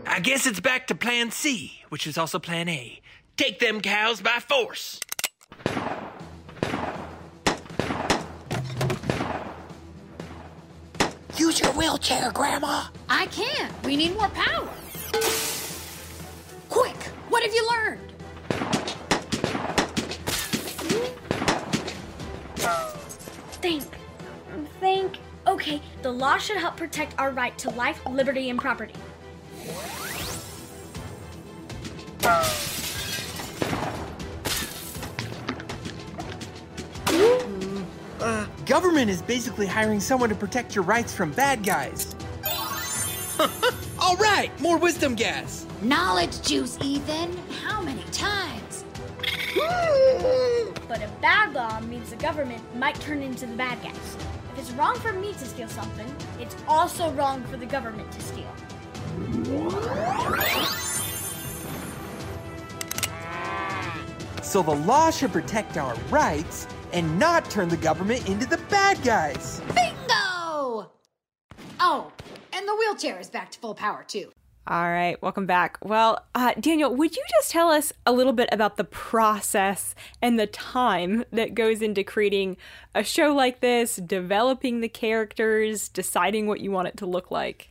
I 0.06 0.19
guess 0.19 0.45
it's 0.45 0.60
back 0.60 0.86
to 0.88 0.95
Plan 0.95 1.32
C, 1.32 1.82
which 1.89 2.06
is 2.06 2.15
also 2.15 2.38
Plan 2.38 2.69
A. 2.69 3.02
Take 3.38 3.60
them 3.60 3.82
cows 3.82 4.21
by 4.21 4.38
force. 4.39 5.00
Use 11.48 11.62
your 11.62 11.72
wheelchair, 11.72 12.30
Grandma. 12.34 12.88
I 13.08 13.28
can't. 13.28 13.72
We 13.86 13.96
need 13.96 14.18
more 14.18 14.28
power. 14.28 14.68
Quick, 16.68 16.98
what 17.30 17.42
have 17.42 17.54
you 17.54 17.70
learned? 17.72 18.12
Think. 23.62 23.86
Think. 24.82 25.20
Okay, 25.48 25.82
the 26.02 26.12
law 26.12 26.38
should 26.38 26.58
help 26.58 26.76
protect 26.76 27.18
our 27.18 27.32
right 27.32 27.58
to 27.60 27.70
life, 27.70 28.06
liberty, 28.06 28.50
and 28.50 28.60
property. 28.60 28.96
Government 38.67 39.10
is 39.10 39.21
basically 39.21 39.65
hiring 39.65 40.01
someone 40.01 40.27
to 40.27 40.36
protect 40.36 40.75
your 40.75 40.84
rights 40.84 41.13
from 41.13 41.32
bad 41.32 41.63
guys. 41.63 42.13
All 43.99 44.17
right, 44.17 44.51
more 44.60 44.77
wisdom 44.77 45.15
gas. 45.15 45.65
Knowledge 45.82 46.41
juice, 46.41 46.77
Ethan. 46.82 47.32
How 47.63 47.82
many 47.82 48.03
times? 48.12 48.84
But 50.86 51.01
a 51.01 51.10
bad 51.21 51.53
law 51.53 51.80
means 51.80 52.10
the 52.10 52.17
government 52.17 52.62
might 52.75 52.95
turn 52.95 53.21
into 53.21 53.45
the 53.45 53.56
bad 53.56 53.82
guys. 53.82 54.17
If 54.51 54.60
it's 54.60 54.71
wrong 54.71 54.95
for 54.99 55.13
me 55.13 55.32
to 55.32 55.45
steal 55.45 55.69
something, 55.69 56.13
it's 56.38 56.58
also 56.67 57.12
wrong 57.12 57.45
for 57.45 57.56
the 57.56 57.65
government 57.65 58.12
to 58.12 58.21
steal. 58.21 58.53
So 64.43 64.62
the 64.62 64.75
law 64.75 65.10
should 65.10 65.32
protect 65.32 65.77
our 65.77 65.95
rights 66.10 66.67
and 66.93 67.17
not 67.19 67.50
turn 67.50 67.69
the 67.69 67.78
government 67.78 68.28
into 68.30 68.45
the 68.45 68.58
bad 68.69 69.02
guys. 69.04 69.62
Bingo! 69.73 70.91
Oh, 71.80 72.12
and 72.54 72.67
the 72.67 72.76
wheelchair 72.76 73.19
is 73.19 73.30
back 73.30 73.52
to 73.52 73.60
full 73.60 73.76
power, 73.76 74.04
too. 74.08 74.32
All 74.69 74.89
right, 74.89 75.21
welcome 75.21 75.45
back. 75.45 75.78
Well, 75.82 76.26
uh, 76.36 76.54
Daniel, 76.60 76.93
would 76.93 77.15
you 77.15 77.23
just 77.38 77.52
tell 77.52 77.69
us 77.69 77.93
a 78.06 78.12
little 78.12 78.34
bit 78.34 78.50
about 78.52 78.76
the 78.76 78.84
process 78.84 79.95
and 80.21 80.38
the 80.38 80.47
time 80.47 81.23
that 81.32 81.54
goes 81.54 81.82
into 81.82 82.04
creating 82.04 82.58
a 82.93 83.02
show 83.02 83.34
like 83.34 83.62
this, 83.62 83.95
developing 83.95 84.82
the 84.82 84.89
characters, 84.89 85.88
deciding 85.88 86.47
what 86.47 86.60
you 86.60 86.69
want 86.69 86.89
it 86.89 86.97
to 86.97 87.06
look 87.06 87.32
like? 87.32 87.69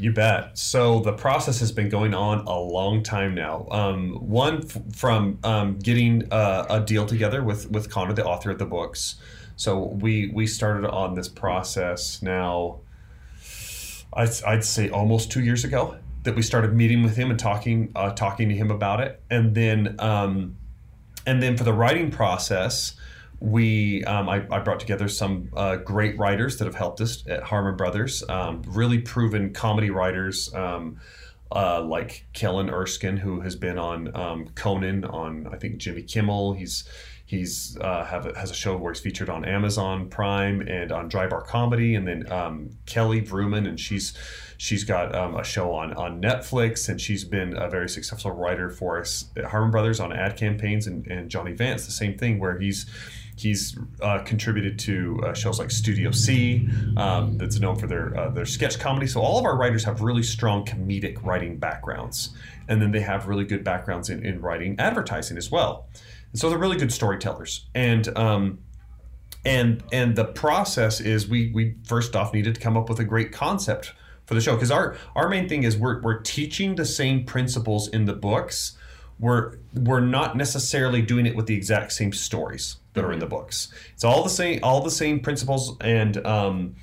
You 0.00 0.12
bet. 0.12 0.56
So 0.56 1.00
the 1.00 1.12
process 1.12 1.60
has 1.60 1.72
been 1.72 1.90
going 1.90 2.14
on 2.14 2.46
a 2.46 2.58
long 2.58 3.02
time 3.02 3.34
now. 3.34 3.66
Um, 3.70 4.14
one 4.14 4.64
f- 4.64 4.96
from 4.96 5.38
um, 5.44 5.78
getting 5.78 6.32
uh, 6.32 6.64
a 6.70 6.80
deal 6.80 7.04
together 7.04 7.44
with 7.44 7.70
with 7.70 7.90
Connor, 7.90 8.14
the 8.14 8.24
author 8.24 8.50
of 8.50 8.58
the 8.58 8.64
books. 8.64 9.16
So 9.56 9.78
we 9.78 10.30
we 10.32 10.46
started 10.46 10.88
on 10.88 11.14
this 11.14 11.28
process 11.28 12.22
now. 12.22 12.80
I'd, 14.14 14.30
I'd 14.46 14.64
say 14.64 14.88
almost 14.88 15.30
two 15.30 15.42
years 15.44 15.64
ago 15.64 15.98
that 16.22 16.34
we 16.34 16.40
started 16.40 16.74
meeting 16.74 17.02
with 17.02 17.16
him 17.16 17.30
and 17.30 17.38
talking 17.38 17.92
uh, 17.94 18.12
talking 18.12 18.48
to 18.48 18.54
him 18.54 18.70
about 18.70 19.00
it, 19.00 19.20
and 19.28 19.54
then 19.54 19.96
um, 19.98 20.56
and 21.26 21.42
then 21.42 21.58
for 21.58 21.64
the 21.64 21.74
writing 21.74 22.10
process, 22.10 22.94
we 23.40 24.04
um, 24.04 24.28
I, 24.28 24.46
I, 24.50 24.58
brought 24.60 24.80
together 24.80 25.08
some 25.08 25.48
uh, 25.56 25.76
great 25.76 26.18
writers 26.18 26.58
that 26.58 26.66
have 26.66 26.74
helped 26.74 27.00
us 27.00 27.26
at 27.26 27.42
Harmon 27.42 27.76
Brothers, 27.76 28.22
um, 28.28 28.62
really 28.66 28.98
proven 28.98 29.52
comedy 29.52 29.90
writers. 29.90 30.52
Um, 30.54 31.00
uh, 31.52 31.82
like 31.82 32.26
Kellen 32.32 32.70
Erskine, 32.70 33.16
who 33.16 33.40
has 33.40 33.56
been 33.56 33.76
on 33.76 34.14
um, 34.16 34.46
Conan, 34.54 35.04
on 35.04 35.48
I 35.52 35.56
think 35.56 35.78
Jimmy 35.78 36.02
Kimmel. 36.02 36.52
He's 36.52 36.84
he's 37.26 37.76
uh, 37.80 38.04
have 38.04 38.26
a, 38.26 38.38
has 38.38 38.50
a 38.50 38.54
show 38.54 38.76
where 38.76 38.92
he's 38.92 39.00
featured 39.00 39.28
on 39.28 39.44
Amazon 39.44 40.08
Prime 40.08 40.60
and 40.60 40.92
on 40.92 41.08
Dry 41.08 41.26
Bar 41.26 41.42
Comedy, 41.42 41.96
and 41.96 42.06
then 42.06 42.30
um, 42.30 42.70
Kelly 42.86 43.20
Vrooman, 43.20 43.66
and 43.66 43.80
she's 43.80 44.16
she's 44.58 44.84
got 44.84 45.12
um, 45.14 45.34
a 45.34 45.42
show 45.42 45.72
on 45.72 45.92
on 45.94 46.22
Netflix, 46.22 46.88
and 46.88 47.00
she's 47.00 47.24
been 47.24 47.56
a 47.56 47.68
very 47.68 47.88
successful 47.88 48.30
writer 48.30 48.70
for 48.70 49.00
us 49.00 49.24
at 49.36 49.46
Harmon 49.46 49.72
Brothers 49.72 49.98
on 49.98 50.12
ad 50.12 50.36
campaigns, 50.36 50.86
and, 50.86 51.06
and 51.08 51.30
Johnny 51.30 51.52
Vance, 51.52 51.84
the 51.84 51.92
same 51.92 52.16
thing, 52.16 52.38
where 52.38 52.58
he's 52.58 52.86
He's 53.40 53.78
uh, 54.00 54.20
contributed 54.20 54.78
to 54.80 55.20
uh, 55.24 55.34
shows 55.34 55.58
like 55.58 55.70
Studio 55.70 56.10
C, 56.10 56.68
um, 56.96 57.38
that's 57.38 57.58
known 57.58 57.76
for 57.76 57.86
their 57.86 58.16
uh, 58.18 58.30
their 58.30 58.46
sketch 58.46 58.78
comedy. 58.78 59.06
So 59.06 59.20
all 59.20 59.38
of 59.38 59.44
our 59.44 59.56
writers 59.56 59.84
have 59.84 60.00
really 60.00 60.22
strong 60.22 60.64
comedic 60.64 61.24
writing 61.24 61.56
backgrounds, 61.58 62.30
and 62.68 62.80
then 62.80 62.90
they 62.90 63.00
have 63.00 63.28
really 63.28 63.44
good 63.44 63.64
backgrounds 63.64 64.10
in, 64.10 64.24
in 64.24 64.40
writing 64.40 64.76
advertising 64.78 65.36
as 65.36 65.50
well. 65.50 65.88
And 66.32 66.40
so 66.40 66.48
they're 66.48 66.58
really 66.58 66.76
good 66.76 66.92
storytellers. 66.92 67.66
And 67.74 68.16
um, 68.16 68.58
and 69.44 69.82
and 69.92 70.16
the 70.16 70.26
process 70.26 71.00
is 71.00 71.28
we 71.28 71.50
we 71.52 71.74
first 71.84 72.14
off 72.14 72.34
needed 72.34 72.54
to 72.54 72.60
come 72.60 72.76
up 72.76 72.88
with 72.88 72.98
a 73.00 73.04
great 73.04 73.32
concept 73.32 73.92
for 74.26 74.34
the 74.34 74.40
show 74.40 74.54
because 74.54 74.70
our 74.70 74.96
our 75.16 75.28
main 75.28 75.48
thing 75.48 75.62
is 75.62 75.76
we're 75.76 76.00
we're 76.02 76.20
teaching 76.20 76.74
the 76.74 76.84
same 76.84 77.24
principles 77.24 77.88
in 77.88 78.04
the 78.04 78.12
books 78.12 78.76
we're 79.20 79.56
we're 79.74 80.00
not 80.00 80.36
necessarily 80.36 81.02
doing 81.02 81.26
it 81.26 81.36
with 81.36 81.46
the 81.46 81.54
exact 81.54 81.92
same 81.92 82.12
stories 82.12 82.76
that 82.94 83.04
are 83.04 83.12
in 83.12 83.18
the 83.18 83.26
books. 83.26 83.72
It's 83.92 84.04
all 84.04 84.22
the 84.22 84.30
same 84.30 84.60
all 84.62 84.82
the 84.82 84.90
same 84.90 85.20
principles 85.20 85.76
and 85.80 86.26
um, 86.26 86.76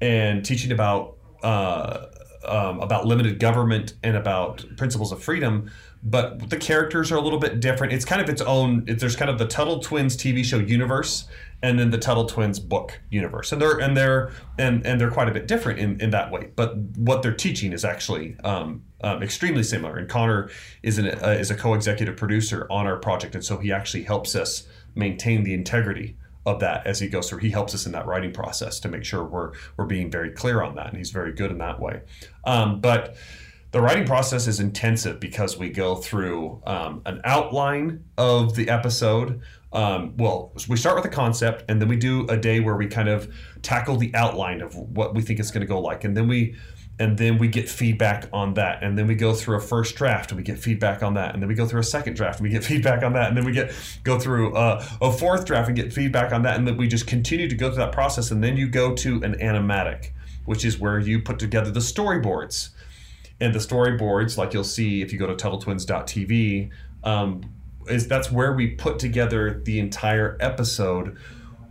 and 0.00 0.44
teaching 0.44 0.72
about 0.72 1.16
uh, 1.42 2.06
um, 2.44 2.80
about 2.80 3.06
limited 3.06 3.38
government 3.38 3.94
and 4.02 4.16
about 4.16 4.64
principles 4.76 5.12
of 5.12 5.22
freedom. 5.22 5.70
But 6.02 6.50
the 6.50 6.56
characters 6.56 7.10
are 7.10 7.16
a 7.16 7.20
little 7.20 7.40
bit 7.40 7.60
different. 7.60 7.92
It's 7.92 8.04
kind 8.04 8.22
of 8.22 8.28
its 8.28 8.40
own. 8.40 8.84
It, 8.86 9.00
there's 9.00 9.16
kind 9.16 9.30
of 9.30 9.38
the 9.38 9.46
Tuttle 9.46 9.80
Twins 9.80 10.16
TV 10.16 10.44
show 10.44 10.58
universe, 10.58 11.26
and 11.62 11.78
then 11.78 11.90
the 11.90 11.98
Tuttle 11.98 12.26
Twins 12.26 12.60
book 12.60 13.00
universe, 13.10 13.50
and 13.50 13.60
they're 13.60 13.78
and 13.78 13.96
they're 13.96 14.30
and 14.58 14.86
and 14.86 15.00
they're 15.00 15.10
quite 15.10 15.28
a 15.28 15.32
bit 15.32 15.48
different 15.48 15.80
in, 15.80 16.00
in 16.00 16.10
that 16.10 16.30
way. 16.30 16.50
But 16.54 16.76
what 16.96 17.22
they're 17.22 17.34
teaching 17.34 17.72
is 17.72 17.84
actually 17.84 18.36
um, 18.44 18.84
um, 19.02 19.22
extremely 19.22 19.62
similar. 19.62 19.96
And 19.96 20.08
Connor 20.08 20.50
is 20.82 20.98
an 20.98 21.08
uh, 21.08 21.36
is 21.38 21.50
a 21.50 21.56
co-executive 21.56 22.16
producer 22.16 22.66
on 22.70 22.86
our 22.86 22.96
project, 22.96 23.34
and 23.34 23.44
so 23.44 23.58
he 23.58 23.72
actually 23.72 24.04
helps 24.04 24.36
us 24.36 24.68
maintain 24.94 25.42
the 25.42 25.54
integrity 25.54 26.16
of 26.46 26.60
that 26.60 26.86
as 26.86 26.98
he 27.00 27.08
goes 27.08 27.28
through. 27.28 27.38
He 27.38 27.50
helps 27.50 27.74
us 27.74 27.86
in 27.86 27.92
that 27.92 28.06
writing 28.06 28.32
process 28.32 28.80
to 28.80 28.88
make 28.88 29.04
sure 29.04 29.24
we're 29.24 29.52
we're 29.76 29.86
being 29.86 30.10
very 30.10 30.30
clear 30.30 30.62
on 30.62 30.76
that, 30.76 30.88
and 30.88 30.96
he's 30.96 31.10
very 31.10 31.32
good 31.32 31.50
in 31.50 31.58
that 31.58 31.80
way. 31.80 32.02
Um, 32.44 32.80
but 32.80 33.16
the 33.70 33.80
writing 33.80 34.06
process 34.06 34.46
is 34.46 34.60
intensive 34.60 35.20
because 35.20 35.58
we 35.58 35.68
go 35.68 35.94
through 35.94 36.62
um, 36.66 37.02
an 37.04 37.20
outline 37.24 38.04
of 38.16 38.54
the 38.54 38.68
episode. 38.68 39.42
Um, 39.72 40.16
well, 40.16 40.52
we 40.68 40.76
start 40.76 40.96
with 40.96 41.04
a 41.04 41.14
concept, 41.14 41.64
and 41.68 41.80
then 41.80 41.88
we 41.88 41.96
do 41.96 42.26
a 42.28 42.36
day 42.36 42.60
where 42.60 42.76
we 42.76 42.86
kind 42.86 43.08
of 43.08 43.32
tackle 43.60 43.96
the 43.96 44.14
outline 44.14 44.62
of 44.62 44.74
what 44.74 45.14
we 45.14 45.20
think 45.20 45.38
it's 45.38 45.50
going 45.50 45.60
to 45.60 45.66
go 45.66 45.80
like, 45.80 46.04
and 46.04 46.16
then 46.16 46.28
we 46.28 46.56
and 47.00 47.16
then 47.16 47.38
we 47.38 47.46
get 47.46 47.68
feedback 47.68 48.28
on 48.32 48.54
that. 48.54 48.82
And 48.82 48.98
then 48.98 49.06
we 49.06 49.14
go 49.14 49.32
through 49.32 49.58
a 49.58 49.60
first 49.60 49.94
draft 49.94 50.32
and 50.32 50.36
we 50.36 50.42
get 50.42 50.58
feedback 50.58 51.00
on 51.00 51.14
that. 51.14 51.32
And 51.32 51.40
then 51.40 51.48
we 51.48 51.54
go 51.54 51.64
through 51.64 51.78
a 51.78 51.84
second 51.84 52.16
draft 52.16 52.40
and 52.40 52.48
we 52.48 52.52
get 52.52 52.64
feedback 52.72 53.04
on 53.04 53.12
that. 53.12 53.28
And 53.28 53.36
then 53.36 53.44
we 53.44 53.52
get 53.52 53.72
go 54.02 54.18
through 54.18 54.56
a, 54.56 54.84
a 55.00 55.12
fourth 55.12 55.44
draft 55.44 55.68
and 55.68 55.76
get 55.76 55.92
feedback 55.92 56.32
on 56.32 56.42
that. 56.42 56.56
And 56.56 56.66
then 56.66 56.76
we 56.76 56.88
just 56.88 57.06
continue 57.06 57.48
to 57.48 57.54
go 57.54 57.68
through 57.68 57.84
that 57.84 57.92
process. 57.92 58.32
And 58.32 58.42
then 58.42 58.56
you 58.56 58.66
go 58.66 58.96
to 58.96 59.22
an 59.22 59.34
animatic 59.34 60.10
which 60.48 60.64
is 60.64 60.78
where 60.78 60.98
you 60.98 61.20
put 61.20 61.38
together 61.38 61.70
the 61.70 61.78
storyboards 61.78 62.70
and 63.40 63.54
the 63.54 63.58
storyboards 63.58 64.36
like 64.36 64.52
you'll 64.52 64.64
see 64.64 65.02
if 65.02 65.12
you 65.12 65.18
go 65.18 65.26
to 65.26 65.34
tuttletwins.tv 65.34 66.70
um, 67.04 67.42
is 67.88 68.08
that's 68.08 68.30
where 68.30 68.52
we 68.52 68.68
put 68.68 68.98
together 68.98 69.60
the 69.64 69.78
entire 69.78 70.36
episode 70.40 71.16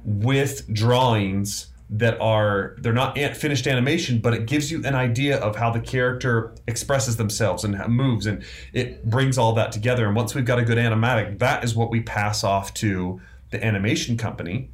with 0.03 0.71
drawings 0.73 1.67
that 1.89 2.19
are 2.19 2.75
they're 2.79 2.91
not 2.91 3.17
finished 3.37 3.65
animation 3.65 4.19
but 4.19 4.33
it 4.33 4.45
gives 4.45 4.69
you 4.69 4.83
an 4.83 4.93
idea 4.93 5.37
of 5.37 5.55
how 5.55 5.71
the 5.71 5.79
character 5.79 6.53
expresses 6.67 7.15
themselves 7.15 7.63
and 7.63 7.77
moves 7.87 8.25
and 8.25 8.43
it 8.73 9.09
brings 9.09 9.37
all 9.37 9.53
that 9.53 9.71
together. 9.71 10.05
And 10.05 10.15
once 10.15 10.35
we've 10.35 10.45
got 10.45 10.59
a 10.59 10.63
good 10.63 10.77
animatic 10.77 11.39
that 11.39 11.63
is 11.63 11.75
what 11.75 11.89
we 11.89 12.01
pass 12.01 12.43
off 12.43 12.73
to 12.75 13.21
the 13.51 13.63
animation 13.63 14.17
company 14.17 14.69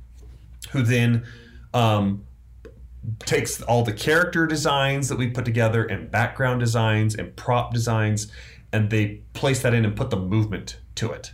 who 0.71 0.81
then 0.81 1.23
um, 1.73 2.25
takes 3.19 3.61
all 3.61 3.83
the 3.83 3.93
character 3.93 4.47
designs 4.47 5.09
that 5.09 5.17
we 5.17 5.29
put 5.29 5.45
together 5.45 5.83
and 5.83 6.09
background 6.09 6.59
designs 6.59 7.15
and 7.15 7.35
prop 7.35 7.73
designs 7.73 8.31
and 8.71 8.89
they 8.89 9.21
place 9.33 9.61
that 9.61 9.73
in 9.73 9.85
and 9.85 9.95
put 9.95 10.09
the 10.09 10.17
movement 10.17 10.79
to 10.95 11.11
it. 11.11 11.33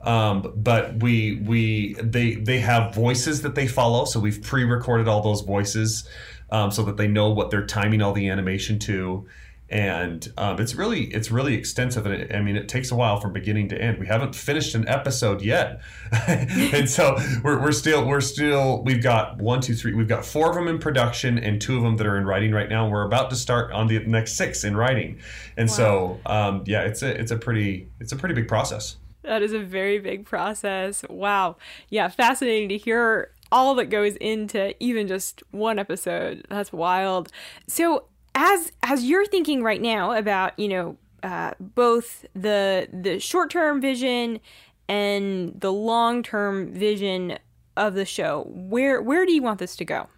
Um, 0.00 0.52
but 0.56 1.00
we 1.00 1.36
we 1.46 1.94
they 1.94 2.34
they 2.34 2.58
have 2.58 2.92
voices 2.92 3.42
that 3.42 3.54
they 3.54 3.68
follow, 3.68 4.04
so 4.04 4.18
we've 4.18 4.42
pre-recorded 4.42 5.06
all 5.06 5.22
those 5.22 5.42
voices 5.42 6.08
um, 6.50 6.72
so 6.72 6.82
that 6.82 6.96
they 6.96 7.06
know 7.06 7.30
what 7.30 7.52
they're 7.52 7.66
timing 7.66 8.02
all 8.02 8.12
the 8.12 8.28
animation 8.28 8.80
to, 8.80 9.28
and 9.72 10.30
um, 10.36 10.60
it's 10.60 10.74
really 10.74 11.04
it's 11.06 11.30
really 11.30 11.54
extensive. 11.54 12.04
And 12.04 12.14
it, 12.14 12.34
I 12.34 12.42
mean, 12.42 12.56
it 12.56 12.68
takes 12.68 12.90
a 12.90 12.94
while 12.94 13.18
from 13.18 13.32
beginning 13.32 13.70
to 13.70 13.80
end. 13.80 13.98
We 13.98 14.06
haven't 14.06 14.36
finished 14.36 14.74
an 14.74 14.86
episode 14.86 15.40
yet, 15.40 15.80
and 16.28 16.88
so 16.88 17.16
we're, 17.42 17.58
we're 17.60 17.72
still 17.72 18.06
we're 18.06 18.20
still 18.20 18.82
we've 18.84 19.02
got 19.02 19.38
one 19.38 19.62
two 19.62 19.74
three 19.74 19.94
we've 19.94 20.08
got 20.08 20.26
four 20.26 20.50
of 20.50 20.54
them 20.54 20.68
in 20.68 20.78
production 20.78 21.38
and 21.38 21.60
two 21.60 21.78
of 21.78 21.82
them 21.82 21.96
that 21.96 22.06
are 22.06 22.18
in 22.18 22.26
writing 22.26 22.52
right 22.52 22.68
now. 22.68 22.86
We're 22.86 23.06
about 23.06 23.30
to 23.30 23.36
start 23.36 23.72
on 23.72 23.86
the 23.86 23.98
next 24.00 24.34
six 24.34 24.62
in 24.62 24.76
writing, 24.76 25.20
and 25.56 25.70
wow. 25.70 25.74
so 25.74 26.20
um, 26.26 26.64
yeah, 26.66 26.82
it's 26.82 27.02
a 27.02 27.18
it's 27.18 27.30
a 27.30 27.38
pretty 27.38 27.88
it's 27.98 28.12
a 28.12 28.16
pretty 28.16 28.34
big 28.34 28.48
process. 28.48 28.96
That 29.22 29.42
is 29.42 29.54
a 29.54 29.60
very 29.60 29.98
big 29.98 30.26
process. 30.26 31.04
Wow. 31.08 31.56
Yeah, 31.88 32.08
fascinating 32.08 32.68
to 32.70 32.76
hear 32.76 33.30
all 33.52 33.74
that 33.76 33.86
goes 33.86 34.16
into 34.16 34.74
even 34.82 35.06
just 35.06 35.42
one 35.50 35.78
episode. 35.78 36.44
That's 36.48 36.72
wild. 36.72 37.30
So, 37.68 38.06
as 38.34 38.72
as 38.82 39.04
you're 39.04 39.26
thinking 39.26 39.62
right 39.62 39.80
now 39.80 40.12
about, 40.12 40.58
you 40.58 40.68
know, 40.68 40.96
uh, 41.22 41.52
both 41.60 42.24
the 42.34 42.88
the 42.92 43.18
short-term 43.18 43.80
vision 43.80 44.40
and 44.88 45.60
the 45.60 45.72
long-term 45.72 46.72
vision 46.72 47.38
of 47.76 47.94
the 47.94 48.04
show, 48.04 48.46
where 48.48 49.00
where 49.00 49.24
do 49.26 49.32
you 49.32 49.42
want 49.42 49.58
this 49.58 49.76
to 49.76 49.84
go? 49.84 50.08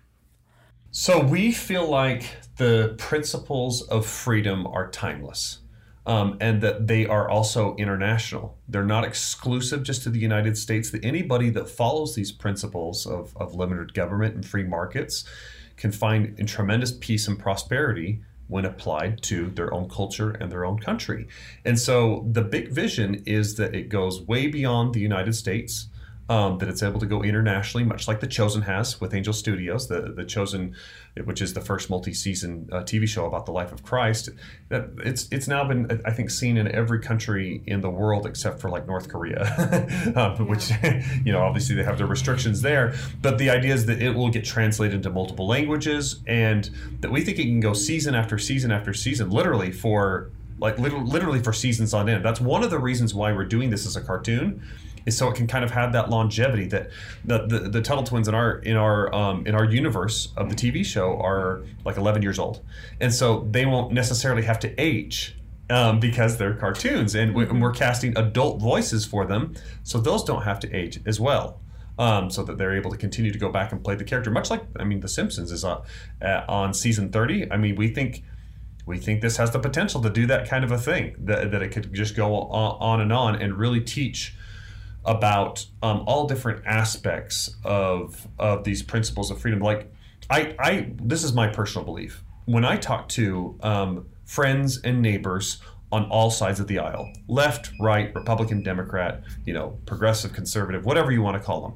So, 0.90 1.20
we 1.20 1.50
feel 1.50 1.88
like 1.88 2.24
the 2.56 2.94
principles 2.98 3.82
of 3.82 4.06
freedom 4.06 4.64
are 4.66 4.88
timeless 4.90 5.58
um, 6.06 6.36
and 6.40 6.60
that 6.60 6.86
they 6.86 7.06
are 7.06 7.28
also 7.28 7.74
international. 7.76 8.58
They're 8.68 8.84
not 8.84 9.04
exclusive 9.04 9.82
just 9.82 10.02
to 10.04 10.10
the 10.10 10.20
United 10.20 10.56
States. 10.56 10.90
That 10.90 11.04
anybody 11.04 11.50
that 11.50 11.68
follows 11.68 12.14
these 12.14 12.30
principles 12.30 13.06
of, 13.06 13.36
of 13.36 13.54
limited 13.54 13.94
government 13.94 14.34
and 14.34 14.46
free 14.46 14.64
markets 14.64 15.24
can 15.76 15.92
find 15.92 16.38
in 16.38 16.46
tremendous 16.46 16.92
peace 16.92 17.28
and 17.28 17.38
prosperity 17.38 18.20
when 18.48 18.64
applied 18.64 19.22
to 19.22 19.50
their 19.50 19.72
own 19.72 19.88
culture 19.88 20.30
and 20.30 20.52
their 20.52 20.64
own 20.64 20.78
country. 20.78 21.26
And 21.64 21.78
so 21.78 22.26
the 22.30 22.42
big 22.42 22.70
vision 22.70 23.22
is 23.26 23.56
that 23.56 23.74
it 23.74 23.88
goes 23.88 24.20
way 24.22 24.48
beyond 24.48 24.94
the 24.94 25.00
United 25.00 25.34
States. 25.34 25.88
Um, 26.26 26.56
that 26.56 26.70
it's 26.70 26.82
able 26.82 27.00
to 27.00 27.06
go 27.06 27.22
internationally, 27.22 27.84
much 27.84 28.08
like 28.08 28.20
The 28.20 28.26
Chosen 28.26 28.62
has 28.62 28.98
with 28.98 29.12
Angel 29.12 29.34
Studios. 29.34 29.88
The 29.88 30.14
The 30.16 30.24
Chosen, 30.24 30.74
which 31.22 31.42
is 31.42 31.52
the 31.52 31.60
first 31.60 31.90
multi-season 31.90 32.70
uh, 32.72 32.76
TV 32.76 33.06
show 33.06 33.26
about 33.26 33.44
the 33.44 33.52
life 33.52 33.72
of 33.72 33.82
Christ, 33.82 34.30
that 34.70 34.88
it's 35.04 35.28
it's 35.30 35.48
now 35.48 35.64
been 35.64 36.00
I 36.06 36.12
think 36.12 36.30
seen 36.30 36.56
in 36.56 36.66
every 36.74 37.00
country 37.00 37.62
in 37.66 37.82
the 37.82 37.90
world 37.90 38.24
except 38.24 38.58
for 38.58 38.70
like 38.70 38.86
North 38.86 39.10
Korea, 39.10 39.42
uh, 40.16 40.34
which 40.38 40.70
you 41.26 41.32
know 41.32 41.42
obviously 41.42 41.74
they 41.74 41.84
have 41.84 41.98
their 41.98 42.06
restrictions 42.06 42.62
there. 42.62 42.94
But 43.20 43.36
the 43.36 43.50
idea 43.50 43.74
is 43.74 43.84
that 43.84 44.00
it 44.00 44.14
will 44.14 44.30
get 44.30 44.46
translated 44.46 44.94
into 44.94 45.10
multiple 45.10 45.46
languages, 45.46 46.22
and 46.26 46.70
that 47.00 47.10
we 47.10 47.20
think 47.20 47.38
it 47.38 47.44
can 47.44 47.60
go 47.60 47.74
season 47.74 48.14
after 48.14 48.38
season 48.38 48.72
after 48.72 48.94
season, 48.94 49.28
literally 49.28 49.72
for 49.72 50.30
like 50.58 50.78
literally 50.78 51.40
for 51.40 51.52
seasons 51.52 51.92
on 51.92 52.08
end. 52.08 52.24
That's 52.24 52.40
one 52.40 52.62
of 52.62 52.70
the 52.70 52.78
reasons 52.78 53.14
why 53.14 53.32
we're 53.32 53.44
doing 53.44 53.68
this 53.68 53.86
as 53.86 53.96
a 53.96 54.00
cartoon 54.00 54.62
is 55.06 55.16
so 55.16 55.28
it 55.28 55.34
can 55.36 55.46
kind 55.46 55.64
of 55.64 55.70
have 55.70 55.92
that 55.92 56.10
longevity 56.10 56.66
that 56.66 56.90
the 57.24 57.46
the, 57.46 57.58
the 57.68 57.82
Tuttle 57.82 58.04
twins 58.04 58.28
in 58.28 58.34
our 58.34 58.58
in 58.58 58.76
our 58.76 59.14
um, 59.14 59.46
in 59.46 59.54
our 59.54 59.64
universe 59.64 60.32
of 60.36 60.48
the 60.48 60.54
TV 60.54 60.84
show 60.84 61.18
are 61.20 61.62
like 61.84 61.96
11 61.96 62.22
years 62.22 62.38
old, 62.38 62.60
and 63.00 63.12
so 63.12 63.46
they 63.50 63.66
won't 63.66 63.92
necessarily 63.92 64.42
have 64.42 64.58
to 64.60 64.80
age. 64.80 65.36
Um, 65.70 65.98
because 65.98 66.36
they're 66.36 66.52
cartoons 66.52 67.14
and 67.14 67.34
we- 67.34 67.46
and 67.46 67.62
we're 67.62 67.72
casting 67.72 68.14
adult 68.18 68.60
voices 68.60 69.06
for 69.06 69.24
them, 69.24 69.54
so 69.82 69.98
those 69.98 70.22
don't 70.22 70.42
have 70.42 70.60
to 70.60 70.70
age 70.76 71.00
as 71.06 71.18
well. 71.18 71.58
Um, 71.98 72.28
so 72.28 72.42
that 72.42 72.58
they're 72.58 72.76
able 72.76 72.90
to 72.90 72.98
continue 72.98 73.32
to 73.32 73.38
go 73.38 73.50
back 73.50 73.72
and 73.72 73.82
play 73.82 73.94
the 73.94 74.04
character, 74.04 74.30
much 74.30 74.50
like 74.50 74.62
I 74.78 74.84
mean, 74.84 75.00
The 75.00 75.08
Simpsons 75.08 75.50
is 75.50 75.64
on, 75.64 75.82
uh, 76.20 76.42
on 76.48 76.74
season 76.74 77.10
30. 77.10 77.50
I 77.50 77.56
mean, 77.56 77.76
we 77.76 77.88
think 77.88 78.24
we 78.84 78.98
think 78.98 79.22
this 79.22 79.38
has 79.38 79.52
the 79.52 79.58
potential 79.58 80.02
to 80.02 80.10
do 80.10 80.26
that 80.26 80.46
kind 80.46 80.64
of 80.64 80.70
a 80.70 80.76
thing 80.76 81.14
that, 81.20 81.50
that 81.50 81.62
it 81.62 81.70
could 81.70 81.94
just 81.94 82.14
go 82.14 82.34
on, 82.34 82.76
on 82.80 83.00
and 83.00 83.10
on 83.10 83.34
and 83.40 83.56
really 83.56 83.80
teach 83.80 84.34
about 85.04 85.66
um, 85.82 86.04
all 86.06 86.26
different 86.26 86.64
aspects 86.66 87.56
of 87.64 88.28
of 88.38 88.64
these 88.64 88.82
principles 88.82 89.30
of 89.30 89.40
freedom. 89.40 89.60
Like 89.60 89.92
i 90.30 90.54
i 90.58 90.92
this 91.02 91.22
is 91.24 91.32
my 91.32 91.48
personal 91.48 91.84
belief. 91.84 92.22
When 92.46 92.64
i 92.64 92.76
talk 92.76 93.08
to 93.10 93.58
um, 93.62 94.06
friends 94.24 94.80
and 94.82 95.00
neighbors 95.02 95.60
on 95.92 96.04
all 96.06 96.30
sides 96.30 96.58
of 96.58 96.66
the 96.66 96.78
aisle 96.78 97.08
left 97.28 97.70
right 97.78 98.12
republican 98.14 98.62
democrat 98.62 99.22
you 99.44 99.52
know 99.52 99.78
progressive 99.86 100.32
conservative 100.32 100.84
whatever 100.84 101.12
you 101.12 101.22
want 101.22 101.36
to 101.36 101.42
call 101.42 101.60
them 101.60 101.74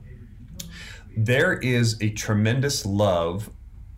there 1.24 1.54
is 1.54 2.00
a 2.00 2.10
tremendous 2.10 2.86
love. 2.86 3.50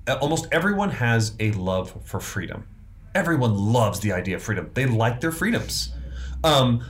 Almost 0.09 0.47
everyone 0.53 0.91
has 0.91 1.35
a 1.39 1.53
love 1.53 1.95
for 2.05 2.19
freedom. 2.19 2.67
Everyone 3.15 3.55
loves 3.55 4.01
the 4.01 4.13
idea 4.13 4.37
of 4.37 4.43
freedom. 4.43 4.71
They 4.73 4.87
like 4.87 5.21
their 5.21 5.31
freedoms. 5.31 5.93
Um, 6.43 6.83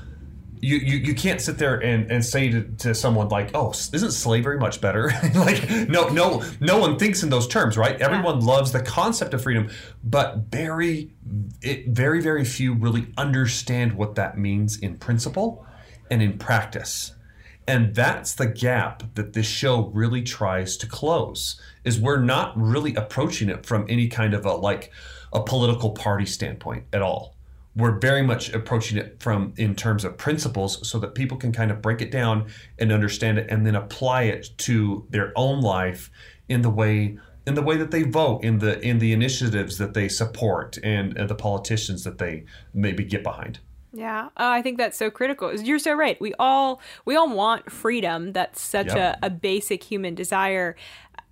you, 0.61 0.77
you, 0.77 0.97
you 0.99 1.15
can't 1.15 1.41
sit 1.41 1.59
there 1.59 1.79
and, 1.83 2.11
and 2.11 2.25
say 2.25 2.51
to, 2.51 2.63
to 2.79 2.95
someone 2.95 3.29
like 3.29 3.51
oh 3.55 3.71
isn't 3.71 4.13
slavery 4.13 4.59
much 4.59 4.81
better? 4.81 5.11
Like 5.35 5.71
no 5.89 6.09
no 6.09 6.43
no 6.61 6.79
one 6.79 6.99
thinks 6.99 7.23
in 7.23 7.31
those 7.31 7.47
terms 7.47 7.77
right? 7.77 8.01
Everyone 8.01 8.41
loves 8.41 8.73
the 8.73 8.83
concept 8.83 9.33
of 9.33 9.43
freedom 9.43 9.71
but 10.03 10.39
very 10.51 11.13
it, 11.63 11.89
very 11.89 12.21
very 12.21 12.45
few 12.45 12.75
really 12.75 13.07
understand 13.17 13.95
what 13.95 14.17
that 14.17 14.37
means 14.37 14.79
in 14.79 14.99
principle 14.99 15.67
and 16.11 16.23
in 16.23 16.39
practice. 16.39 17.15
And 17.67 17.95
that's 17.95 18.35
the 18.35 18.47
gap 18.47 19.15
that 19.15 19.33
this 19.33 19.47
show 19.47 19.87
really 19.95 20.23
tries 20.23 20.77
to 20.79 20.87
close 20.87 21.61
is 21.85 22.01
we're 22.01 22.21
not 22.21 22.61
really 22.61 22.95
approaching 22.95 23.49
it 23.49 23.65
from 23.65 23.87
any 23.89 24.09
kind 24.09 24.35
of 24.35 24.45
a 24.45 24.55
like 24.55 24.91
a 25.33 25.43
political 25.43 25.91
party 25.91 26.27
standpoint 26.27 26.85
at 26.93 27.03
all 27.03 27.37
we're 27.77 27.99
very 27.99 28.23
much 28.23 28.53
approaching 28.53 28.99
it 28.99 29.23
from 29.23 29.55
in 29.57 29.75
terms 29.75 30.05
of 30.05 30.17
principles 30.19 30.87
so 30.89 30.99
that 30.99 31.15
people 31.15 31.37
can 31.37 31.53
kind 31.53 31.71
of 31.71 31.81
break 31.81 32.01
it 32.01 32.11
down 32.11 32.47
and 32.79 32.91
understand 32.93 33.39
it 33.39 33.47
and 33.49 33.67
then 33.67 33.75
apply 33.77 34.23
it 34.25 34.51
to 34.59 35.07
their 35.11 35.33
own 35.37 35.61
life 35.61 36.11
in 36.49 36.63
the 36.63 36.71
way 36.71 37.17
in 37.47 37.55
the 37.55 37.63
way 37.63 37.77
that 37.77 37.91
they 37.91 38.03
vote 38.03 38.43
in 38.45 38.59
the 38.59 38.81
in 38.81 38.99
the 38.99 39.13
initiatives 39.13 39.79
that 39.79 39.95
they 39.95 40.09
support 40.09 40.79
and, 40.83 41.17
and 41.17 41.29
the 41.29 41.35
politicians 41.35 42.05
that 42.05 42.19
they 42.19 42.45
maybe 42.75 43.05
get 43.05 43.23
behind 43.23 43.61
Yeah, 43.93 44.27
uh, 44.37 44.51
I 44.59 44.63
think 44.63 44.79
that's 44.79 44.97
so 44.97 45.11
critical. 45.11 45.53
You're 45.55 45.79
so 45.81 45.95
right. 45.95 46.21
We 46.21 46.33
all 46.39 46.81
we 47.05 47.17
all 47.17 47.29
want 47.35 47.71
freedom. 47.71 48.33
That's 48.33 48.61
such 48.61 48.89
Yep. 48.89 48.97
a, 49.23 49.27
a 49.27 49.31
basic 49.31 49.83
human 49.83 50.15
desire. 50.15 50.77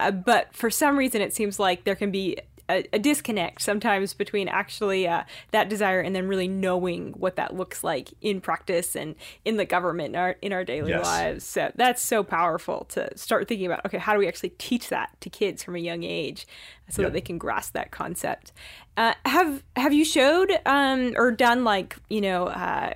Uh, 0.00 0.10
but 0.12 0.54
for 0.54 0.70
some 0.70 0.96
reason, 0.96 1.20
it 1.20 1.32
seems 1.34 1.58
like 1.58 1.84
there 1.84 1.96
can 1.96 2.10
be 2.10 2.36
a, 2.68 2.84
a 2.92 2.98
disconnect 2.98 3.62
sometimes 3.62 4.14
between 4.14 4.48
actually 4.48 5.08
uh, 5.08 5.24
that 5.50 5.68
desire 5.68 6.00
and 6.00 6.14
then 6.14 6.28
really 6.28 6.48
knowing 6.48 7.12
what 7.12 7.36
that 7.36 7.54
looks 7.54 7.82
like 7.82 8.10
in 8.20 8.40
practice 8.40 8.94
and 8.94 9.14
in 9.44 9.56
the 9.56 9.64
government 9.64 10.14
in 10.14 10.16
our 10.16 10.36
in 10.42 10.52
our 10.52 10.64
daily 10.64 10.90
Yes. 10.90 11.04
lives. 11.04 11.44
So 11.44 11.72
that's 11.74 12.02
so 12.02 12.22
powerful 12.22 12.84
to 12.90 13.16
start 13.16 13.48
thinking 13.48 13.66
about. 13.66 13.84
Okay, 13.86 13.98
how 13.98 14.12
do 14.12 14.18
we 14.18 14.28
actually 14.28 14.50
teach 14.50 14.88
that 14.88 15.10
to 15.20 15.30
kids 15.30 15.62
from 15.62 15.76
a 15.76 15.80
young 15.80 16.02
age 16.02 16.46
so 16.90 17.02
that 17.02 17.12
they 17.12 17.20
can 17.20 17.38
grasp 17.38 17.72
that 17.74 17.90
concept? 17.90 18.52
Uh, 18.96 19.14
have 19.24 19.62
have 19.76 19.92
you 19.92 20.04
showed 20.04 20.50
um, 20.66 21.14
or 21.16 21.30
done 21.30 21.64
like 21.64 21.96
you 22.08 22.20
know? 22.20 22.46
Uh, 22.46 22.94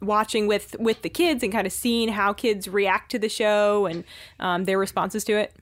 watching 0.00 0.46
with 0.46 0.76
with 0.78 1.02
the 1.02 1.08
kids 1.08 1.42
and 1.42 1.52
kind 1.52 1.66
of 1.66 1.72
seeing 1.72 2.08
how 2.08 2.32
kids 2.32 2.68
react 2.68 3.10
to 3.10 3.18
the 3.18 3.28
show 3.28 3.84
and 3.86 4.04
um, 4.38 4.64
their 4.64 4.78
responses 4.78 5.24
to 5.24 5.32
it 5.32 5.52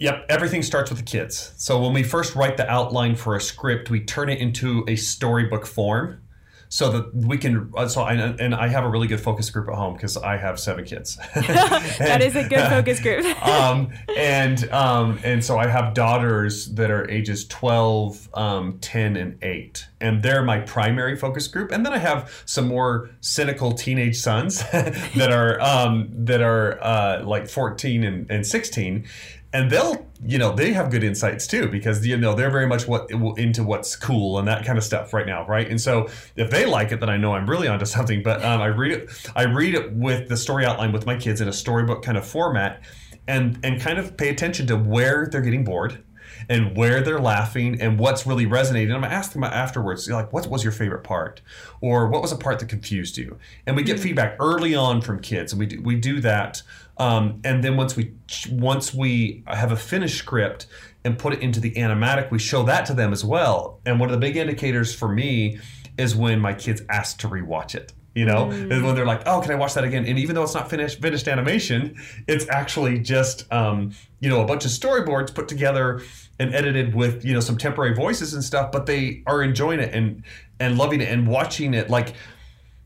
Yep, 0.00 0.26
everything 0.30 0.62
starts 0.62 0.90
with 0.90 0.98
the 0.98 1.04
kids. 1.04 1.52
So 1.58 1.80
when 1.80 1.92
we 1.92 2.02
first 2.02 2.34
write 2.34 2.56
the 2.56 2.68
outline 2.68 3.14
for 3.16 3.36
a 3.36 3.40
script, 3.40 3.90
we 3.90 4.00
turn 4.00 4.30
it 4.30 4.38
into 4.38 4.82
a 4.88 4.96
storybook 4.96 5.66
form 5.66 6.22
so 6.70 6.88
that 6.88 7.12
we 7.12 7.36
can 7.36 7.70
uh, 7.76 7.88
so 7.88 8.02
I, 8.02 8.14
and 8.14 8.54
I 8.54 8.68
have 8.68 8.84
a 8.84 8.88
really 8.88 9.08
good 9.08 9.20
focus 9.20 9.50
group 9.50 9.68
at 9.68 9.74
home 9.74 9.94
because 9.94 10.16
I 10.16 10.36
have 10.36 10.58
seven 10.58 10.84
kids. 10.84 11.16
that 11.34 12.22
is 12.22 12.36
a 12.36 12.48
good 12.48 12.66
focus 12.70 13.00
group 13.00 13.26
um, 13.46 13.92
and 14.16 14.70
um, 14.70 15.18
and 15.24 15.44
so 15.44 15.58
I 15.58 15.66
have 15.66 15.94
daughters 15.94 16.72
that 16.74 16.90
are 16.90 17.10
ages 17.10 17.44
12, 17.48 18.28
um, 18.34 18.78
10, 18.78 19.16
and 19.16 19.36
8. 19.42 19.88
And 20.00 20.22
they're 20.22 20.44
my 20.44 20.60
primary 20.60 21.16
focus 21.16 21.48
group. 21.48 21.72
And 21.72 21.84
then 21.84 21.92
I 21.92 21.98
have 21.98 22.42
some 22.46 22.68
more 22.68 23.10
cynical 23.20 23.72
teenage 23.72 24.16
sons 24.16 24.60
that 24.70 25.32
are 25.32 25.60
um, 25.60 26.08
that 26.12 26.40
are 26.40 26.82
uh, 26.82 27.24
like 27.24 27.48
14 27.48 28.04
and, 28.04 28.30
and 28.30 28.46
16. 28.46 29.06
And 29.52 29.70
they'll, 29.70 30.06
you 30.24 30.38
know, 30.38 30.54
they 30.54 30.72
have 30.72 30.90
good 30.90 31.02
insights 31.02 31.46
too 31.46 31.68
because 31.68 32.06
you 32.06 32.16
know 32.16 32.34
they're 32.34 32.50
very 32.50 32.68
much 32.68 32.86
what 32.86 33.10
into 33.10 33.64
what's 33.64 33.96
cool 33.96 34.38
and 34.38 34.46
that 34.46 34.64
kind 34.64 34.78
of 34.78 34.84
stuff 34.84 35.12
right 35.12 35.26
now, 35.26 35.44
right? 35.46 35.68
And 35.68 35.80
so 35.80 36.08
if 36.36 36.50
they 36.50 36.66
like 36.66 36.92
it, 36.92 37.00
then 37.00 37.10
I 37.10 37.16
know 37.16 37.34
I'm 37.34 37.50
really 37.50 37.66
onto 37.66 37.84
something. 37.96 38.22
But 38.22 38.44
um, 38.44 38.60
I 38.60 38.66
read 38.66 38.92
it, 38.92 39.30
I 39.34 39.44
read 39.44 39.74
it 39.74 39.92
with 39.92 40.28
the 40.28 40.36
story 40.36 40.64
outline 40.64 40.92
with 40.92 41.04
my 41.04 41.16
kids 41.16 41.40
in 41.40 41.48
a 41.48 41.52
storybook 41.52 42.02
kind 42.04 42.16
of 42.16 42.26
format, 42.26 42.82
and 43.26 43.58
and 43.64 43.80
kind 43.80 43.98
of 43.98 44.16
pay 44.16 44.28
attention 44.28 44.66
to 44.68 44.76
where 44.76 45.26
they're 45.26 45.42
getting 45.42 45.64
bored 45.64 46.02
and 46.48 46.76
where 46.76 47.02
they're 47.02 47.20
laughing 47.20 47.80
and 47.80 47.98
what's 47.98 48.26
really 48.26 48.46
resonating. 48.46 48.94
I'm 48.94 49.04
asking 49.04 49.42
them 49.42 49.52
afterwards, 49.52 50.08
like, 50.08 50.32
what 50.32 50.46
was 50.48 50.64
your 50.64 50.72
favorite 50.72 51.04
part, 51.04 51.40
or 51.80 52.08
what 52.08 52.22
was 52.22 52.32
a 52.32 52.36
part 52.36 52.58
that 52.60 52.68
confused 52.68 53.18
you? 53.18 53.38
And 53.66 53.76
we 53.76 53.82
get 53.82 54.00
feedback 54.00 54.36
early 54.40 54.74
on 54.74 55.00
from 55.00 55.20
kids, 55.20 55.52
and 55.52 55.60
we 55.60 55.66
do, 55.66 55.82
we 55.82 55.96
do 55.96 56.20
that. 56.20 56.62
Um, 57.00 57.40
and 57.44 57.64
then 57.64 57.78
once 57.78 57.96
we 57.96 58.12
once 58.50 58.92
we 58.92 59.42
have 59.46 59.72
a 59.72 59.76
finished 59.76 60.18
script 60.18 60.66
and 61.02 61.18
put 61.18 61.32
it 61.32 61.40
into 61.40 61.58
the 61.58 61.72
animatic, 61.72 62.30
we 62.30 62.38
show 62.38 62.62
that 62.64 62.84
to 62.86 62.94
them 62.94 63.10
as 63.12 63.24
well. 63.24 63.80
And 63.86 63.98
one 63.98 64.10
of 64.10 64.12
the 64.12 64.20
big 64.20 64.36
indicators 64.36 64.94
for 64.94 65.08
me 65.08 65.58
is 65.96 66.14
when 66.14 66.38
my 66.40 66.52
kids 66.52 66.82
ask 66.90 67.18
to 67.20 67.28
rewatch 67.28 67.74
it. 67.74 67.94
You 68.14 68.26
know, 68.26 68.50
is 68.50 68.82
when 68.82 68.94
they're 68.96 69.06
like, 69.06 69.22
"Oh, 69.24 69.40
can 69.40 69.52
I 69.52 69.54
watch 69.54 69.74
that 69.74 69.84
again?" 69.84 70.04
And 70.04 70.18
even 70.18 70.34
though 70.34 70.42
it's 70.42 70.52
not 70.52 70.68
finished 70.68 71.00
finished 71.00 71.26
animation, 71.28 71.96
it's 72.26 72.46
actually 72.50 72.98
just 72.98 73.50
um, 73.52 73.92
you 74.18 74.28
know 74.28 74.42
a 74.42 74.44
bunch 74.44 74.64
of 74.64 74.72
storyboards 74.72 75.32
put 75.32 75.46
together 75.48 76.02
and 76.38 76.52
edited 76.52 76.94
with 76.94 77.24
you 77.24 77.32
know 77.32 77.40
some 77.40 77.56
temporary 77.56 77.94
voices 77.94 78.34
and 78.34 78.42
stuff. 78.44 78.72
But 78.72 78.86
they 78.86 79.22
are 79.26 79.42
enjoying 79.42 79.78
it 79.78 79.94
and 79.94 80.24
and 80.58 80.76
loving 80.76 81.00
it 81.00 81.08
and 81.08 81.28
watching 81.28 81.72
it. 81.72 81.88
Like 81.88 82.14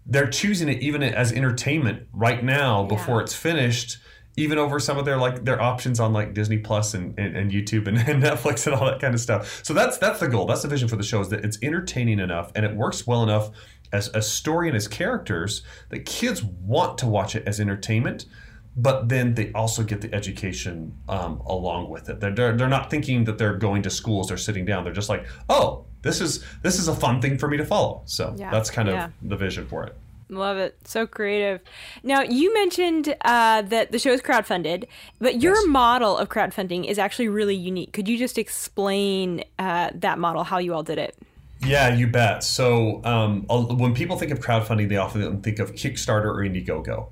they're 0.06 0.28
choosing 0.28 0.68
it 0.68 0.82
even 0.82 1.02
as 1.02 1.32
entertainment 1.32 2.06
right 2.12 2.44
now 2.44 2.84
before 2.84 3.20
it's 3.20 3.34
finished 3.34 3.98
even 4.36 4.58
over 4.58 4.80
some 4.80 4.98
of 4.98 5.04
their 5.04 5.16
like 5.16 5.44
their 5.44 5.60
options 5.60 6.00
on 6.00 6.12
like 6.12 6.34
disney 6.34 6.58
plus 6.58 6.94
and, 6.94 7.18
and, 7.18 7.36
and 7.36 7.50
youtube 7.50 7.86
and, 7.86 7.98
and 8.08 8.22
netflix 8.22 8.66
and 8.66 8.74
all 8.74 8.84
that 8.84 9.00
kind 9.00 9.14
of 9.14 9.20
stuff 9.20 9.64
so 9.64 9.72
that's 9.72 9.98
that's 9.98 10.20
the 10.20 10.28
goal 10.28 10.46
that's 10.46 10.62
the 10.62 10.68
vision 10.68 10.88
for 10.88 10.96
the 10.96 11.02
show 11.02 11.20
is 11.20 11.28
that 11.28 11.44
it's 11.44 11.58
entertaining 11.62 12.18
enough 12.18 12.50
and 12.54 12.64
it 12.64 12.74
works 12.74 13.06
well 13.06 13.22
enough 13.22 13.50
as 13.92 14.08
a 14.14 14.20
story 14.20 14.68
and 14.68 14.76
as 14.76 14.88
characters 14.88 15.62
that 15.90 16.00
kids 16.00 16.42
want 16.42 16.98
to 16.98 17.06
watch 17.06 17.34
it 17.34 17.46
as 17.46 17.60
entertainment 17.60 18.26
but 18.76 19.08
then 19.08 19.34
they 19.34 19.52
also 19.52 19.82
get 19.82 20.00
the 20.00 20.12
education 20.14 20.98
um, 21.08 21.40
along 21.46 21.90
with 21.90 22.08
it. 22.08 22.20
They're, 22.20 22.34
they're, 22.34 22.56
they're 22.56 22.68
not 22.68 22.90
thinking 22.90 23.24
that 23.24 23.38
they're 23.38 23.56
going 23.56 23.82
to 23.82 23.90
schools 23.90 24.28
they're 24.28 24.36
sitting 24.36 24.64
down. 24.64 24.84
They're 24.84 24.92
just 24.92 25.08
like, 25.08 25.26
oh, 25.48 25.86
this 26.04 26.20
is 26.20 26.44
this 26.62 26.78
is 26.78 26.86
a 26.86 26.94
fun 26.94 27.20
thing 27.20 27.36
for 27.38 27.48
me 27.48 27.56
to 27.56 27.64
follow. 27.64 28.02
So 28.04 28.34
Yeah, 28.38 28.50
that's 28.52 28.70
kind 28.70 28.88
of 28.88 28.94
yeah. 28.94 29.08
the 29.22 29.36
vision 29.36 29.66
for 29.66 29.84
it. 29.88 29.94
love 30.30 30.56
it 30.56 30.72
so 30.84 31.06
creative 31.06 31.60
now 32.02 32.20
you 32.22 32.52
mentioned 32.54 33.14
uh, 33.34 33.60
that 33.74 33.92
the 33.92 33.98
show 33.98 34.10
is 34.18 34.22
crowdfunded 34.22 34.86
but 35.20 35.42
your 35.42 35.54
Yes. 35.54 35.66
model 35.82 36.16
of 36.16 36.28
crowdfunding 36.34 36.82
is 36.92 36.98
actually 36.98 37.28
really 37.28 37.54
unique 37.54 37.92
could 37.92 38.08
you 38.08 38.16
just 38.18 38.38
explain 38.38 39.44
uh, 39.58 39.90
that 39.94 40.18
model 40.18 40.42
how 40.42 40.58
you 40.58 40.72
all 40.74 40.82
did 40.82 40.98
it 40.98 41.14
Yeah, 41.74 41.94
you 41.94 42.06
bet. 42.08 42.42
So 42.44 43.00
um, 43.04 43.32
when 43.82 43.94
people 43.94 44.16
think 44.20 44.32
of 44.32 44.40
crowdfunding, 44.40 44.88
they 44.88 44.96
often 45.06 45.40
think 45.42 45.58
of 45.60 45.72
Kickstarter 45.80 46.26
or 46.36 46.40
Indiegogo. 46.48 47.08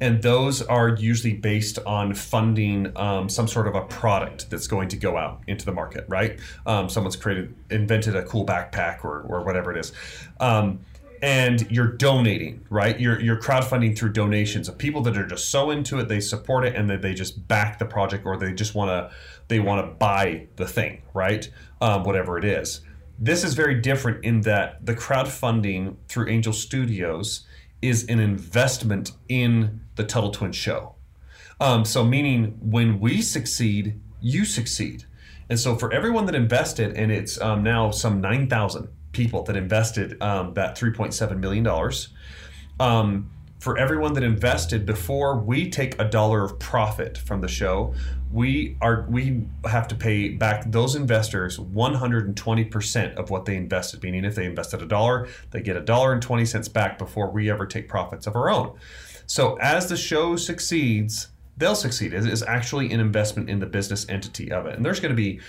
And 0.00 0.22
those 0.22 0.62
are 0.62 0.90
usually 0.90 1.34
based 1.34 1.78
on 1.86 2.14
funding 2.14 2.96
um, 2.96 3.28
some 3.28 3.46
sort 3.46 3.66
of 3.66 3.74
a 3.74 3.82
product 3.82 4.50
that's 4.50 4.66
going 4.66 4.88
to 4.88 4.96
go 4.96 5.16
out 5.16 5.42
into 5.46 5.64
the 5.64 5.72
market, 5.72 6.04
right? 6.08 6.38
Um, 6.66 6.88
someone's 6.88 7.16
created, 7.16 7.54
invented 7.70 8.16
a 8.16 8.24
cool 8.24 8.44
backpack 8.44 9.04
or, 9.04 9.20
or 9.22 9.44
whatever 9.44 9.70
it 9.70 9.78
is. 9.78 9.92
Um, 10.40 10.80
and 11.22 11.70
you're 11.70 11.92
donating, 11.92 12.66
right? 12.68 13.00
You're, 13.00 13.18
you're 13.18 13.40
crowdfunding 13.40 13.96
through 13.96 14.12
donations 14.12 14.68
of 14.68 14.76
people 14.76 15.00
that 15.02 15.16
are 15.16 15.26
just 15.26 15.48
so 15.50 15.70
into 15.70 15.98
it, 15.98 16.08
they 16.08 16.20
support 16.20 16.66
it, 16.66 16.74
and 16.74 16.90
that 16.90 17.00
they 17.00 17.14
just 17.14 17.48
back 17.48 17.78
the 17.78 17.86
project, 17.86 18.26
or 18.26 18.36
they 18.36 18.52
just 18.52 18.74
want 18.74 18.90
to 18.90 19.16
they 19.48 19.60
want 19.60 19.86
to 19.86 19.94
buy 19.94 20.46
the 20.56 20.66
thing, 20.66 21.02
right? 21.14 21.48
Um, 21.80 22.04
whatever 22.04 22.36
it 22.36 22.44
is. 22.44 22.80
This 23.18 23.44
is 23.44 23.54
very 23.54 23.80
different 23.80 24.24
in 24.24 24.42
that 24.42 24.84
the 24.84 24.94
crowdfunding 24.94 25.96
through 26.08 26.28
Angel 26.28 26.52
Studios 26.52 27.46
is 27.80 28.06
an 28.08 28.18
investment 28.18 29.12
in 29.28 29.80
the 29.96 30.04
Tuttle 30.04 30.30
Twin 30.30 30.52
show. 30.52 30.94
Um, 31.60 31.84
so, 31.84 32.04
meaning 32.04 32.58
when 32.60 33.00
we 33.00 33.22
succeed, 33.22 34.00
you 34.20 34.44
succeed. 34.44 35.04
And 35.48 35.58
so, 35.58 35.76
for 35.76 35.92
everyone 35.92 36.26
that 36.26 36.34
invested, 36.34 36.96
and 36.96 37.12
it's 37.12 37.40
um, 37.40 37.62
now 37.62 37.90
some 37.90 38.20
9,000 38.20 38.88
people 39.12 39.42
that 39.44 39.56
invested 39.56 40.20
um, 40.22 40.54
that 40.54 40.76
$3.7 40.76 41.38
million, 41.38 41.66
um, 42.80 43.30
for 43.64 43.78
everyone 43.78 44.12
that 44.12 44.22
invested 44.22 44.84
before 44.84 45.38
we 45.38 45.70
take 45.70 45.98
a 45.98 46.04
dollar 46.04 46.44
of 46.44 46.58
profit 46.58 47.16
from 47.16 47.40
the 47.40 47.48
show 47.48 47.94
we 48.30 48.76
are 48.82 49.06
we 49.08 49.46
have 49.64 49.88
to 49.88 49.94
pay 49.94 50.28
back 50.28 50.70
those 50.70 50.96
investors 50.96 51.56
120% 51.58 53.14
of 53.14 53.30
what 53.30 53.46
they 53.46 53.56
invested 53.56 54.02
meaning 54.02 54.24
if 54.26 54.34
they 54.34 54.44
invested 54.44 54.82
a 54.82 54.86
dollar 54.86 55.28
they 55.52 55.62
get 55.62 55.78
a 55.78 55.80
dollar 55.80 56.12
and 56.12 56.20
20 56.20 56.44
cents 56.44 56.68
back 56.68 56.98
before 56.98 57.30
we 57.30 57.50
ever 57.50 57.64
take 57.64 57.88
profits 57.88 58.26
of 58.26 58.36
our 58.36 58.50
own 58.50 58.76
so 59.26 59.56
as 59.60 59.88
the 59.88 59.96
show 59.96 60.36
succeeds 60.36 61.28
they'll 61.56 61.74
succeed. 61.74 62.12
It 62.12 62.26
is 62.26 62.42
actually 62.42 62.92
an 62.92 63.00
investment 63.00 63.48
in 63.48 63.60
the 63.60 63.66
business 63.66 64.06
entity 64.08 64.50
of 64.50 64.66
it. 64.66 64.76
And 64.76 64.84
there's 64.84 65.00
going 65.00 65.14
to 65.14 65.16
be 65.16 65.40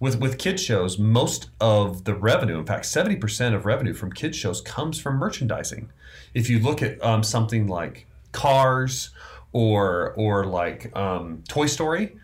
with 0.00 0.18
with 0.18 0.38
kids 0.38 0.62
shows 0.62 0.98
most 0.98 1.50
of 1.60 2.04
the 2.04 2.14
revenue 2.14 2.58
in 2.58 2.66
fact 2.66 2.84
70% 2.86 3.54
of 3.54 3.66
revenue 3.66 3.94
from 3.94 4.12
kids 4.12 4.36
shows 4.36 4.60
comes 4.60 4.98
from 4.98 5.16
merchandising. 5.16 5.90
If 6.34 6.50
you 6.50 6.58
look 6.58 6.82
at 6.82 7.02
um, 7.04 7.22
something 7.22 7.66
like 7.66 8.06
Cars 8.32 9.10
or 9.52 10.12
or 10.16 10.46
like 10.46 10.96
um, 10.96 11.44
Toy 11.48 11.66
Story, 11.66 12.16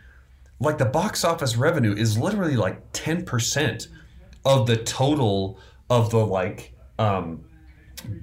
like 0.58 0.78
the 0.78 0.87
box 0.87 1.24
office 1.24 1.56
revenue 1.56 1.94
is 1.94 2.18
literally 2.18 2.56
like 2.56 2.80
ten 2.92 3.24
percent 3.24 3.88
of 4.44 4.66
the 4.66 4.76
total 4.76 5.61
of 5.90 6.11
the 6.11 6.24
like 6.24 6.72
um, 6.98 7.44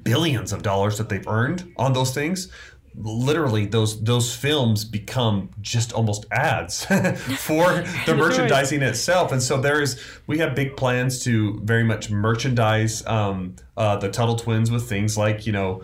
billions 0.03 0.53
of 0.53 0.63
dollars 0.63 0.97
that 0.97 1.09
they've 1.09 1.27
earned 1.27 1.71
on 1.77 1.93
those 1.93 2.13
things 2.13 2.49
literally 2.97 3.65
those 3.65 4.01
those 4.03 4.33
films 4.35 4.85
become 4.85 5.49
just 5.61 5.91
almost 5.91 6.25
ads 6.31 6.85
for 7.37 7.83
the 8.05 8.15
merchandising 8.15 8.81
itself. 8.81 9.31
And 9.31 9.41
so 9.41 9.59
there 9.59 9.81
is 9.81 10.01
we 10.27 10.37
have 10.39 10.55
big 10.55 10.77
plans 10.77 11.23
to 11.23 11.59
very 11.63 11.83
much 11.83 12.09
merchandise 12.09 13.05
um, 13.05 13.55
uh, 13.75 13.97
the 13.97 14.09
tuttle 14.09 14.35
twins 14.35 14.71
with 14.71 14.87
things 14.87 15.17
like 15.17 15.45
you 15.45 15.51
know 15.51 15.83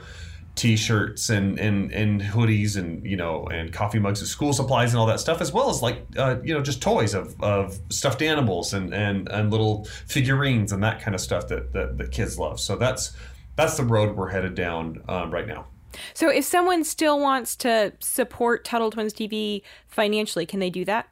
t-shirts 0.56 1.30
and, 1.30 1.58
and 1.60 1.94
and 1.94 2.22
hoodies 2.22 2.76
and 2.76 3.06
you 3.06 3.16
know 3.16 3.46
and 3.48 3.72
coffee 3.72 4.00
mugs 4.00 4.20
and 4.20 4.28
school 4.28 4.52
supplies 4.52 4.92
and 4.92 5.00
all 5.00 5.06
that 5.06 5.20
stuff 5.20 5.40
as 5.40 5.52
well 5.54 5.70
as 5.70 5.82
like 5.82 6.04
uh, 6.18 6.36
you 6.44 6.54
know 6.54 6.62
just 6.62 6.82
toys 6.82 7.14
of, 7.14 7.42
of 7.42 7.80
stuffed 7.90 8.22
animals 8.22 8.74
and, 8.74 8.94
and 8.94 9.30
and 9.30 9.50
little 9.50 9.86
figurines 10.08 10.72
and 10.72 10.84
that 10.84 11.02
kind 11.02 11.16
of 11.16 11.22
stuff 11.22 11.48
that, 11.48 11.72
that 11.74 11.98
the 11.98 12.08
kids 12.08 12.38
love. 12.38 12.60
So 12.60 12.76
that's 12.76 13.16
that's 13.56 13.78
the 13.78 13.84
road 13.84 14.16
we're 14.16 14.30
headed 14.30 14.56
down 14.56 15.02
um, 15.08 15.32
right 15.32 15.48
now 15.48 15.68
so, 16.14 16.30
if 16.30 16.46
someone 16.46 16.84
still 16.84 17.20
wants 17.20 17.56
to 17.58 17.94
support 18.00 18.64
Tuttle 18.64 18.92
Twins 18.92 19.14
TV 19.14 19.62
financially, 19.88 20.46
can 20.46 20.60
they 20.60 20.70
do 20.70 20.86
that? 20.86 21.10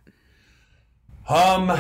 Um, 1.28 1.78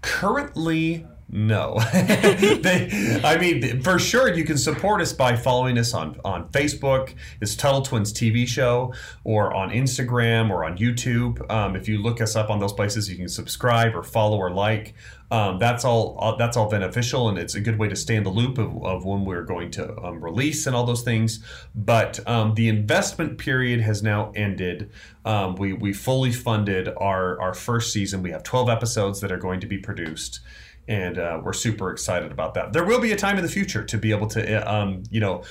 currently, 0.00 1.06
no. 1.34 1.78
they, 1.92 3.20
I 3.24 3.38
mean, 3.38 3.80
for 3.80 3.98
sure, 3.98 4.32
you 4.32 4.44
can 4.44 4.58
support 4.58 5.00
us 5.00 5.14
by 5.14 5.34
following 5.34 5.78
us 5.78 5.94
on, 5.94 6.20
on 6.26 6.48
Facebook. 6.50 7.14
It's 7.40 7.56
Tuttle 7.56 7.80
Twins 7.80 8.12
TV 8.12 8.46
show, 8.46 8.92
or 9.24 9.54
on 9.54 9.70
Instagram, 9.70 10.50
or 10.50 10.62
on 10.66 10.76
YouTube. 10.76 11.50
Um, 11.50 11.74
if 11.74 11.88
you 11.88 12.02
look 12.02 12.20
us 12.20 12.36
up 12.36 12.50
on 12.50 12.60
those 12.60 12.74
places, 12.74 13.08
you 13.08 13.16
can 13.16 13.30
subscribe 13.30 13.96
or 13.96 14.02
follow 14.02 14.36
or 14.36 14.50
like. 14.50 14.94
Um, 15.30 15.58
that's 15.58 15.86
all. 15.86 16.18
Uh, 16.20 16.36
that's 16.36 16.58
all 16.58 16.68
beneficial, 16.68 17.30
and 17.30 17.38
it's 17.38 17.54
a 17.54 17.60
good 17.60 17.78
way 17.78 17.88
to 17.88 17.96
stay 17.96 18.16
in 18.16 18.24
the 18.24 18.30
loop 18.30 18.58
of, 18.58 18.84
of 18.84 19.06
when 19.06 19.24
we're 19.24 19.44
going 19.44 19.70
to 19.70 19.98
um, 20.02 20.22
release 20.22 20.66
and 20.66 20.76
all 20.76 20.84
those 20.84 21.00
things. 21.00 21.42
But 21.74 22.20
um, 22.28 22.52
the 22.56 22.68
investment 22.68 23.38
period 23.38 23.80
has 23.80 24.02
now 24.02 24.32
ended. 24.36 24.90
Um, 25.24 25.56
we 25.56 25.72
we 25.72 25.94
fully 25.94 26.32
funded 26.32 26.90
our 26.98 27.40
our 27.40 27.54
first 27.54 27.90
season. 27.90 28.22
We 28.22 28.32
have 28.32 28.42
twelve 28.42 28.68
episodes 28.68 29.22
that 29.22 29.32
are 29.32 29.38
going 29.38 29.60
to 29.60 29.66
be 29.66 29.78
produced 29.78 30.40
and 30.88 31.18
uh, 31.18 31.40
we're 31.42 31.52
super 31.52 31.90
excited 31.90 32.32
about 32.32 32.54
that. 32.54 32.72
There 32.72 32.84
will 32.84 33.00
be 33.00 33.12
a 33.12 33.16
time 33.16 33.36
in 33.36 33.42
the 33.42 33.50
future 33.50 33.84
to 33.84 33.98
be 33.98 34.10
able 34.10 34.26
to, 34.28 34.66
uh, 34.66 34.82
um, 34.82 35.02
you 35.10 35.20
know, 35.20 35.42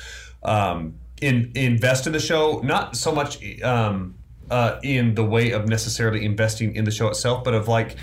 um, 0.43 0.95
in, 1.21 1.51
invest 1.55 2.07
in 2.07 2.13
the 2.13 2.19
show. 2.19 2.59
Not 2.63 2.95
so 2.95 3.11
much 3.11 3.61
um, 3.61 4.15
uh, 4.49 4.79
in 4.83 5.15
the 5.15 5.23
way 5.23 5.51
of 5.51 5.67
necessarily 5.67 6.25
investing 6.25 6.75
in 6.75 6.83
the 6.83 6.91
show 6.91 7.07
itself, 7.07 7.43
but 7.43 7.53
of 7.53 7.67
like. 7.67 7.97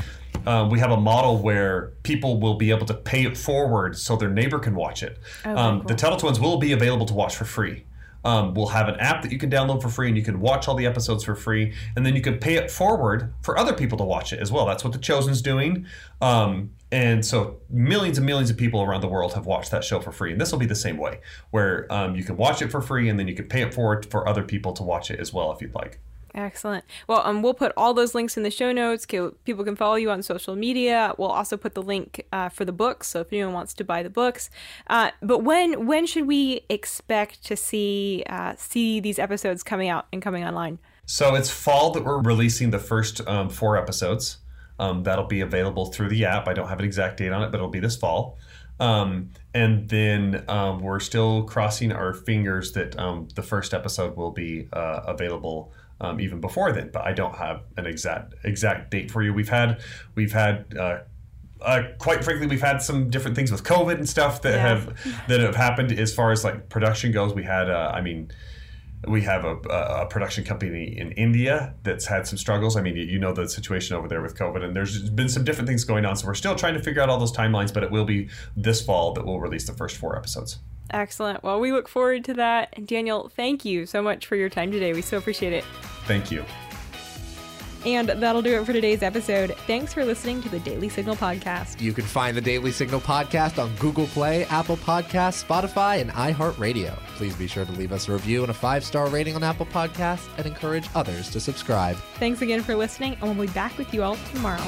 Um, 0.46 0.70
we 0.70 0.78
have 0.78 0.92
a 0.92 0.96
model 0.96 1.38
where 1.38 1.94
people 2.04 2.38
will 2.38 2.54
be 2.54 2.70
able 2.70 2.86
to 2.86 2.94
pay 2.94 3.24
it 3.24 3.36
forward 3.36 3.98
so 3.98 4.14
their 4.14 4.30
neighbor 4.30 4.58
can 4.58 4.74
watch 4.74 5.02
it. 5.02 5.18
Okay, 5.40 5.50
um, 5.50 5.80
cool. 5.80 5.88
The 5.88 5.94
Tuttle 5.94 6.18
Twins 6.18 6.38
will 6.38 6.58
be 6.58 6.72
available 6.72 7.06
to 7.06 7.14
watch 7.14 7.34
for 7.34 7.44
free. 7.44 7.84
Um, 8.24 8.54
we'll 8.54 8.68
have 8.68 8.88
an 8.88 8.96
app 8.96 9.22
that 9.22 9.32
you 9.32 9.38
can 9.38 9.50
download 9.50 9.82
for 9.82 9.88
free 9.88 10.08
and 10.08 10.16
you 10.16 10.22
can 10.22 10.40
watch 10.40 10.68
all 10.68 10.74
the 10.74 10.86
episodes 10.86 11.24
for 11.24 11.34
free. 11.34 11.72
And 11.96 12.04
then 12.04 12.14
you 12.14 12.20
can 12.20 12.38
pay 12.38 12.54
it 12.54 12.70
forward 12.70 13.32
for 13.42 13.58
other 13.58 13.72
people 13.72 13.98
to 13.98 14.04
watch 14.04 14.32
it 14.32 14.40
as 14.40 14.50
well. 14.50 14.66
That's 14.66 14.84
what 14.84 14.92
The 14.92 14.98
Chosen's 14.98 15.42
doing. 15.42 15.86
Um, 16.20 16.70
and 16.90 17.24
so 17.24 17.58
millions 17.68 18.18
and 18.18 18.26
millions 18.26 18.50
of 18.50 18.56
people 18.56 18.82
around 18.82 19.02
the 19.02 19.08
world 19.08 19.34
have 19.34 19.46
watched 19.46 19.70
that 19.70 19.84
show 19.84 20.00
for 20.00 20.10
free. 20.10 20.32
And 20.32 20.40
this 20.40 20.50
will 20.50 20.58
be 20.58 20.66
the 20.66 20.74
same 20.74 20.96
way, 20.96 21.20
where 21.50 21.86
um, 21.92 22.16
you 22.16 22.24
can 22.24 22.36
watch 22.36 22.62
it 22.62 22.70
for 22.70 22.80
free 22.80 23.08
and 23.08 23.18
then 23.18 23.28
you 23.28 23.34
can 23.34 23.46
pay 23.46 23.62
it 23.62 23.74
forward 23.74 24.06
for 24.10 24.26
other 24.26 24.42
people 24.42 24.72
to 24.72 24.82
watch 24.82 25.10
it 25.10 25.20
as 25.20 25.32
well 25.32 25.52
if 25.52 25.60
you'd 25.60 25.74
like. 25.74 26.00
Excellent. 26.34 26.84
Well, 27.06 27.22
um, 27.24 27.42
we'll 27.42 27.54
put 27.54 27.72
all 27.76 27.94
those 27.94 28.14
links 28.14 28.36
in 28.36 28.42
the 28.42 28.50
show 28.50 28.72
notes. 28.72 29.06
People 29.06 29.64
can 29.64 29.76
follow 29.76 29.94
you 29.94 30.10
on 30.10 30.22
social 30.22 30.54
media. 30.56 31.14
We'll 31.16 31.30
also 31.30 31.56
put 31.56 31.74
the 31.74 31.82
link 31.82 32.24
uh, 32.32 32.48
for 32.48 32.64
the 32.64 32.72
books, 32.72 33.08
so 33.08 33.20
if 33.20 33.32
anyone 33.32 33.54
wants 33.54 33.74
to 33.74 33.84
buy 33.84 34.02
the 34.02 34.10
books. 34.10 34.50
Uh, 34.88 35.10
but 35.22 35.42
when 35.42 35.86
when 35.86 36.06
should 36.06 36.26
we 36.26 36.60
expect 36.68 37.44
to 37.46 37.56
see 37.56 38.24
uh, 38.28 38.54
see 38.56 39.00
these 39.00 39.18
episodes 39.18 39.62
coming 39.62 39.88
out 39.88 40.06
and 40.12 40.20
coming 40.20 40.44
online? 40.44 40.78
So 41.06 41.34
it's 41.34 41.50
fall 41.50 41.92
that 41.92 42.04
we're 42.04 42.20
releasing 42.20 42.70
the 42.70 42.78
first 42.78 43.26
um, 43.26 43.48
four 43.48 43.76
episodes. 43.76 44.38
Um, 44.78 45.02
that'll 45.02 45.26
be 45.26 45.40
available 45.40 45.86
through 45.86 46.10
the 46.10 46.26
app. 46.26 46.46
I 46.46 46.52
don't 46.52 46.68
have 46.68 46.78
an 46.78 46.84
exact 46.84 47.16
date 47.16 47.32
on 47.32 47.42
it, 47.42 47.50
but 47.50 47.56
it'll 47.56 47.68
be 47.68 47.80
this 47.80 47.96
fall. 47.96 48.38
Um, 48.78 49.30
and 49.54 49.88
then 49.88 50.44
um, 50.48 50.80
we're 50.80 51.00
still 51.00 51.42
crossing 51.44 51.90
our 51.90 52.14
fingers 52.14 52.72
that 52.72 52.96
um, 52.98 53.28
the 53.34 53.42
first 53.42 53.74
episode 53.74 54.16
will 54.16 54.30
be 54.30 54.68
uh, 54.72 55.00
available 55.06 55.72
um, 56.00 56.20
even 56.20 56.40
before 56.40 56.72
then. 56.72 56.90
But 56.92 57.04
I 57.06 57.12
don't 57.12 57.36
have 57.36 57.62
an 57.76 57.86
exact 57.86 58.34
exact 58.44 58.90
date 58.90 59.10
for 59.10 59.22
you. 59.22 59.32
We've 59.32 59.48
had 59.48 59.80
we've 60.14 60.32
had. 60.32 60.76
Uh, 60.76 60.98
uh, 61.60 61.82
quite 61.98 62.22
frankly, 62.22 62.46
we've 62.46 62.60
had 62.60 62.80
some 62.80 63.10
different 63.10 63.34
things 63.34 63.50
with 63.50 63.64
COVID 63.64 63.94
and 63.94 64.08
stuff 64.08 64.42
that 64.42 64.54
yeah. 64.54 64.68
have 64.68 65.26
that 65.26 65.40
have 65.40 65.56
happened 65.56 65.90
as 65.90 66.14
far 66.14 66.30
as 66.30 66.44
like 66.44 66.68
production 66.68 67.10
goes. 67.10 67.34
We 67.34 67.42
had, 67.42 67.68
uh, 67.68 67.90
I 67.92 68.00
mean, 68.00 68.30
we 69.06 69.22
have 69.22 69.44
a, 69.44 69.56
a, 69.56 70.06
production 70.06 70.44
company 70.44 70.96
in 70.96 71.12
India 71.12 71.74
that's 71.82 72.06
had 72.06 72.26
some 72.26 72.38
struggles. 72.38 72.76
I 72.76 72.80
mean, 72.80 72.96
you 72.96 73.18
know 73.18 73.32
the 73.32 73.48
situation 73.48 73.96
over 73.96 74.08
there 74.08 74.22
with 74.22 74.36
COVID, 74.36 74.64
and 74.64 74.74
there's 74.74 75.10
been 75.10 75.28
some 75.28 75.44
different 75.44 75.68
things 75.68 75.84
going 75.84 76.04
on. 76.04 76.16
So 76.16 76.26
we're 76.26 76.34
still 76.34 76.54
trying 76.54 76.74
to 76.74 76.80
figure 76.80 77.02
out 77.02 77.08
all 77.08 77.18
those 77.18 77.32
timelines, 77.32 77.72
but 77.72 77.82
it 77.82 77.90
will 77.90 78.04
be 78.04 78.28
this 78.56 78.80
fall 78.80 79.12
that 79.14 79.24
we'll 79.24 79.40
release 79.40 79.66
the 79.66 79.72
first 79.72 79.96
four 79.96 80.16
episodes. 80.16 80.58
Excellent. 80.90 81.42
Well, 81.42 81.60
we 81.60 81.72
look 81.72 81.88
forward 81.88 82.24
to 82.26 82.34
that. 82.34 82.70
And 82.74 82.86
Daniel, 82.86 83.30
thank 83.34 83.64
you 83.64 83.86
so 83.86 84.02
much 84.02 84.26
for 84.26 84.36
your 84.36 84.48
time 84.48 84.70
today. 84.70 84.92
We 84.92 85.02
so 85.02 85.18
appreciate 85.18 85.52
it. 85.52 85.64
Thank 86.06 86.30
you. 86.30 86.44
And 87.86 88.08
that'll 88.08 88.42
do 88.42 88.60
it 88.60 88.66
for 88.66 88.72
today's 88.72 89.02
episode. 89.02 89.54
Thanks 89.66 89.94
for 89.94 90.04
listening 90.04 90.42
to 90.42 90.48
the 90.48 90.58
Daily 90.58 90.88
Signal 90.88 91.14
podcast. 91.14 91.80
You 91.80 91.92
can 91.92 92.04
find 92.04 92.36
the 92.36 92.40
Daily 92.40 92.72
Signal 92.72 93.00
podcast 93.00 93.62
on 93.62 93.72
Google 93.76 94.06
Play, 94.08 94.44
Apple 94.46 94.76
Podcasts, 94.76 95.44
Spotify, 95.44 96.00
and 96.00 96.10
iHeartRadio. 96.10 96.98
Please 97.14 97.36
be 97.36 97.46
sure 97.46 97.64
to 97.64 97.72
leave 97.72 97.92
us 97.92 98.08
a 98.08 98.12
review 98.12 98.42
and 98.42 98.50
a 98.50 98.54
five 98.54 98.84
star 98.84 99.08
rating 99.08 99.36
on 99.36 99.44
Apple 99.44 99.66
Podcasts 99.66 100.28
and 100.36 100.46
encourage 100.46 100.88
others 100.96 101.30
to 101.30 101.38
subscribe. 101.38 101.96
Thanks 102.18 102.42
again 102.42 102.62
for 102.62 102.74
listening, 102.74 103.16
and 103.20 103.38
we'll 103.38 103.46
be 103.46 103.52
back 103.52 103.78
with 103.78 103.94
you 103.94 104.02
all 104.02 104.16
tomorrow. 104.34 104.64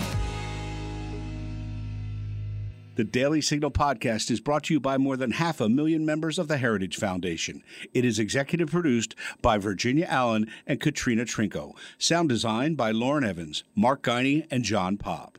The 3.00 3.04
Daily 3.04 3.40
Signal 3.40 3.70
podcast 3.70 4.30
is 4.30 4.40
brought 4.40 4.64
to 4.64 4.74
you 4.74 4.78
by 4.78 4.98
more 4.98 5.16
than 5.16 5.30
half 5.30 5.58
a 5.58 5.70
million 5.70 6.04
members 6.04 6.38
of 6.38 6.48
the 6.48 6.58
Heritage 6.58 6.98
Foundation. 6.98 7.62
It 7.94 8.04
is 8.04 8.18
executive 8.18 8.70
produced 8.70 9.14
by 9.40 9.56
Virginia 9.56 10.04
Allen 10.06 10.50
and 10.66 10.78
Katrina 10.78 11.24
Trinko. 11.24 11.72
Sound 11.96 12.28
design 12.28 12.74
by 12.74 12.90
Lauren 12.90 13.24
Evans, 13.24 13.64
Mark 13.74 14.02
Geinney, 14.02 14.46
and 14.50 14.64
John 14.64 14.98
Popp. 14.98 15.38